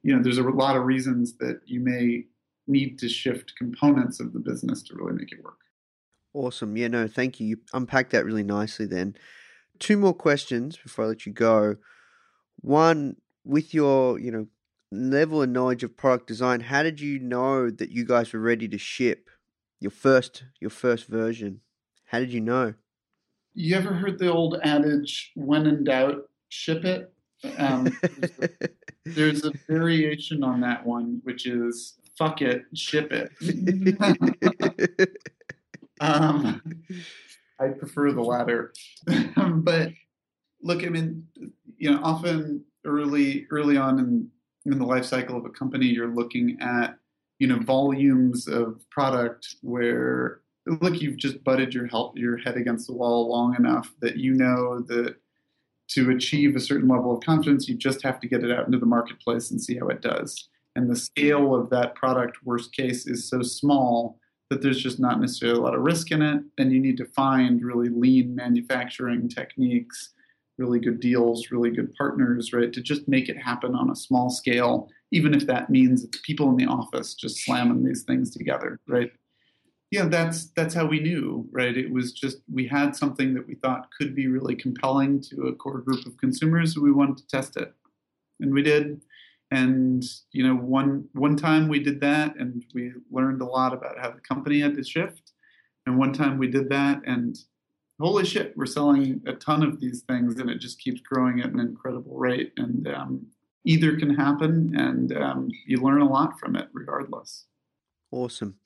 You 0.03 0.16
know, 0.16 0.22
there's 0.22 0.39
a 0.39 0.43
lot 0.43 0.76
of 0.76 0.85
reasons 0.85 1.37
that 1.39 1.61
you 1.66 1.81
may 1.81 2.24
need 2.66 2.99
to 2.99 3.09
shift 3.09 3.55
components 3.57 4.20
of 4.20 4.33
the 4.33 4.39
business 4.39 4.83
to 4.85 4.95
really 4.95 5.12
make 5.12 5.33
it 5.33 5.43
work. 5.43 5.59
Awesome. 6.35 6.76
Yeah, 6.76 6.89
no, 6.89 7.09
thank 7.09 7.41
you. 7.41 7.47
You 7.47 7.57
unpacked 7.72 8.11
that 8.11 8.24
really 8.24 8.43
nicely 8.43 8.87
then. 8.87 9.16
Two 9.79 9.97
more 9.97 10.14
questions 10.14 10.76
before 10.76 11.07
I 11.07 11.09
let 11.09 11.26
you 11.26 11.33
go. 11.33 11.76
One, 12.61 13.16
with 13.45 13.72
your, 13.72 14.18
you 14.18 14.31
know, 14.31 14.47
level 14.91 15.43
of 15.43 15.51
knowledge 15.51 15.82
of 15.82 15.97
product 15.97 16.26
design, 16.26 16.61
how 16.61 16.82
did 16.82 17.01
you 17.01 17.18
know 17.18 17.70
that 17.70 17.91
you 17.91 18.05
guys 18.05 18.32
were 18.32 18.41
ready 18.41 18.68
to 18.68 18.78
ship 18.78 19.28
your 19.80 19.91
first 19.91 20.45
your 20.61 20.70
first 20.70 21.07
version? 21.07 21.61
How 22.07 22.18
did 22.18 22.32
you 22.32 22.41
know? 22.41 22.74
You 23.55 23.76
ever 23.76 23.93
heard 23.93 24.18
the 24.18 24.32
old 24.32 24.59
adage, 24.62 25.32
"When 25.34 25.66
in 25.66 25.84
doubt, 25.84 26.28
ship 26.49 26.84
it"? 26.84 27.12
Um, 27.57 27.97
there's, 28.03 28.39
a, 28.39 28.49
there's 29.05 29.45
a 29.45 29.53
variation 29.68 30.43
on 30.43 30.61
that 30.62 30.84
one, 30.86 31.20
which 31.24 31.47
is 31.47 31.99
"fuck 32.16 32.41
it, 32.43 32.64
ship 32.74 33.12
it." 33.12 33.30
um, 36.01 36.62
I 37.61 37.68
prefer 37.68 38.12
the 38.12 38.22
latter, 38.22 38.72
but 39.36 39.91
look, 40.62 40.84
I 40.84 40.89
mean, 40.89 41.26
you 41.76 41.91
know, 41.91 42.01
often 42.03 42.64
early 42.84 43.47
early 43.51 43.76
on 43.76 43.99
in 43.99 44.30
in 44.73 44.79
the 44.79 44.87
life 44.87 45.05
cycle 45.05 45.37
of 45.37 45.45
a 45.45 45.51
company, 45.51 45.87
you're 45.87 46.14
looking 46.14 46.59
at 46.61 46.99
you 47.39 47.47
know 47.47 47.59
volumes 47.61 48.49
of 48.49 48.85
product 48.91 49.57
where 49.62 50.41
look 50.66 51.01
you've 51.01 51.16
just 51.16 51.43
butted 51.45 51.73
your 51.73 51.87
help 51.87 52.19
your 52.19 52.37
head 52.37 52.57
against 52.57 52.87
the 52.87 52.93
wall 52.93 53.29
long 53.29 53.55
enough 53.57 53.95
that 54.01 54.16
you 54.16 54.35
know 54.35 54.81
that 54.81 55.16
to 55.89 56.11
achieve 56.11 56.55
a 56.55 56.61
certain 56.61 56.89
level 56.89 57.16
of 57.16 57.25
confidence 57.25 57.69
you 57.69 57.75
just 57.75 58.03
have 58.03 58.21
to 58.21 58.29
get 58.29 58.45
it 58.45 58.51
out 58.51 58.66
into 58.66 58.79
the 58.79 58.87
marketplace 58.87 59.51
and 59.51 59.61
see 59.61 59.79
how 59.79 59.89
it 59.89 60.03
does. 60.03 60.49
And 60.77 60.89
the 60.89 60.97
scale 60.97 61.55
of 61.55 61.71
that 61.71 61.95
product 61.95 62.39
worst 62.45 62.73
case 62.73 63.07
is 63.07 63.29
so 63.29 63.43
small 63.43 64.19
that 64.51 64.62
there's 64.62 64.83
just 64.83 65.01
not 65.01 65.21
necessarily 65.21 65.59
a 65.59 65.62
lot 65.62 65.75
of 65.75 65.83
risk 65.83 66.11
in 66.11 66.23
it 66.23 66.43
and 66.59 66.73
you 66.73 66.81
need 66.81 66.97
to 66.99 67.05
find 67.07 67.62
really 67.62 67.89
lean 67.89 68.35
manufacturing 68.35 69.29
techniques 69.29 70.12
really 70.59 70.81
good 70.81 71.01
deals, 71.01 71.51
really 71.51 71.71
good 71.71 71.95
partners, 71.95 72.53
right? 72.53 72.73
To 72.73 72.83
just 72.83 73.09
make 73.09 73.29
it 73.29 73.39
happen 73.39 73.75
on 73.75 73.91
a 73.91 73.97
small 73.97 74.29
scale, 74.29 74.91
even 75.13 75.35
if 75.35 75.47
that 75.47 75.71
means 75.71 76.05
it's 76.05 76.21
people 76.23 76.51
in 76.51 76.57
the 76.57 76.67
office 76.67 77.15
just 77.15 77.45
slamming 77.45 77.85
these 77.85 78.03
things 78.03 78.31
together, 78.31 78.81
right? 78.87 79.13
Yeah, 79.91 80.05
that's 80.05 80.47
that's 80.51 80.75
how 80.75 80.85
we 80.85 81.01
knew, 81.01 81.49
right? 81.51 81.75
It 81.75 81.91
was 81.91 82.13
just 82.13 82.39
we 82.53 82.67
had 82.67 82.95
something 82.95 83.33
that 83.35 83.47
we 83.47 83.55
thought 83.55 83.89
could 83.97 84.15
be 84.15 84.27
really 84.27 84.55
compelling 84.55 85.21
to 85.23 85.45
a 85.45 85.55
core 85.55 85.81
group 85.81 86.05
of 86.05 86.19
consumers, 86.19 86.75
and 86.75 86.85
we 86.85 86.93
wanted 86.93 87.17
to 87.19 87.27
test 87.27 87.57
it, 87.57 87.73
and 88.41 88.53
we 88.53 88.63
did. 88.63 89.01
And 89.51 90.05
you 90.33 90.47
know, 90.47 90.55
one 90.55 91.09
one 91.15 91.37
time 91.37 91.69
we 91.69 91.79
did 91.79 92.01
that, 92.03 92.37
and 92.37 92.63
we 92.75 92.93
learned 93.11 93.41
a 93.41 93.47
lot 93.47 93.73
about 93.73 93.99
how 93.99 94.11
the 94.11 94.21
company 94.21 94.61
had 94.61 94.75
to 94.75 94.85
shift. 94.85 95.33
And 95.87 95.97
one 95.97 96.13
time 96.13 96.37
we 96.37 96.49
did 96.49 96.69
that, 96.69 97.01
and 97.07 97.39
holy 98.01 98.25
shit, 98.25 98.57
we're 98.57 98.67
selling 98.67 99.23
a 99.27 99.33
ton 99.35 99.63
of 99.63 99.81
these 99.81 100.03
things 100.03 100.39
and 100.39 100.49
it 100.49 100.59
just 100.59 100.79
keeps 100.79 101.01
growing 101.01 101.41
at 101.41 101.53
an 101.53 101.61
incredible 101.61 102.17
rate. 102.17 102.53
And 102.57 102.89
um, 102.89 103.27
either 103.65 103.97
can 103.97 104.15
happen 104.15 104.75
and 104.77 105.17
um, 105.17 105.49
you 105.67 105.79
learn 105.79 106.01
a 106.01 106.09
lot 106.09 106.39
from 106.39 106.57
it 106.57 106.69
regardless. 106.73 107.47
Awesome. 108.11 108.57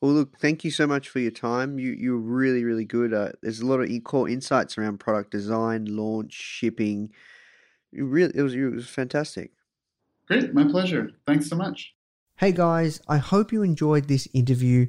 Well, 0.00 0.12
look, 0.12 0.38
thank 0.38 0.62
you 0.62 0.70
so 0.70 0.86
much 0.86 1.08
for 1.08 1.20
your 1.20 1.30
time. 1.30 1.78
You 1.78 1.92
you're 1.92 2.18
really 2.18 2.64
really 2.64 2.84
good. 2.84 3.14
Uh, 3.14 3.30
there's 3.42 3.60
a 3.60 3.66
lot 3.66 3.80
of 3.80 4.04
core 4.04 4.28
insights 4.28 4.76
around 4.76 5.00
product 5.00 5.30
design, 5.30 5.86
launch, 5.86 6.34
shipping. 6.34 7.10
You 7.92 8.04
really, 8.04 8.32
it 8.34 8.42
was 8.42 8.54
it 8.54 8.64
was 8.66 8.88
fantastic. 8.88 9.52
Great, 10.28 10.52
my 10.52 10.64
pleasure. 10.64 11.12
Thanks 11.26 11.48
so 11.48 11.56
much. 11.56 11.94
Hey 12.36 12.52
guys, 12.52 13.00
I 13.08 13.16
hope 13.16 13.52
you 13.52 13.62
enjoyed 13.62 14.08
this 14.08 14.28
interview. 14.34 14.88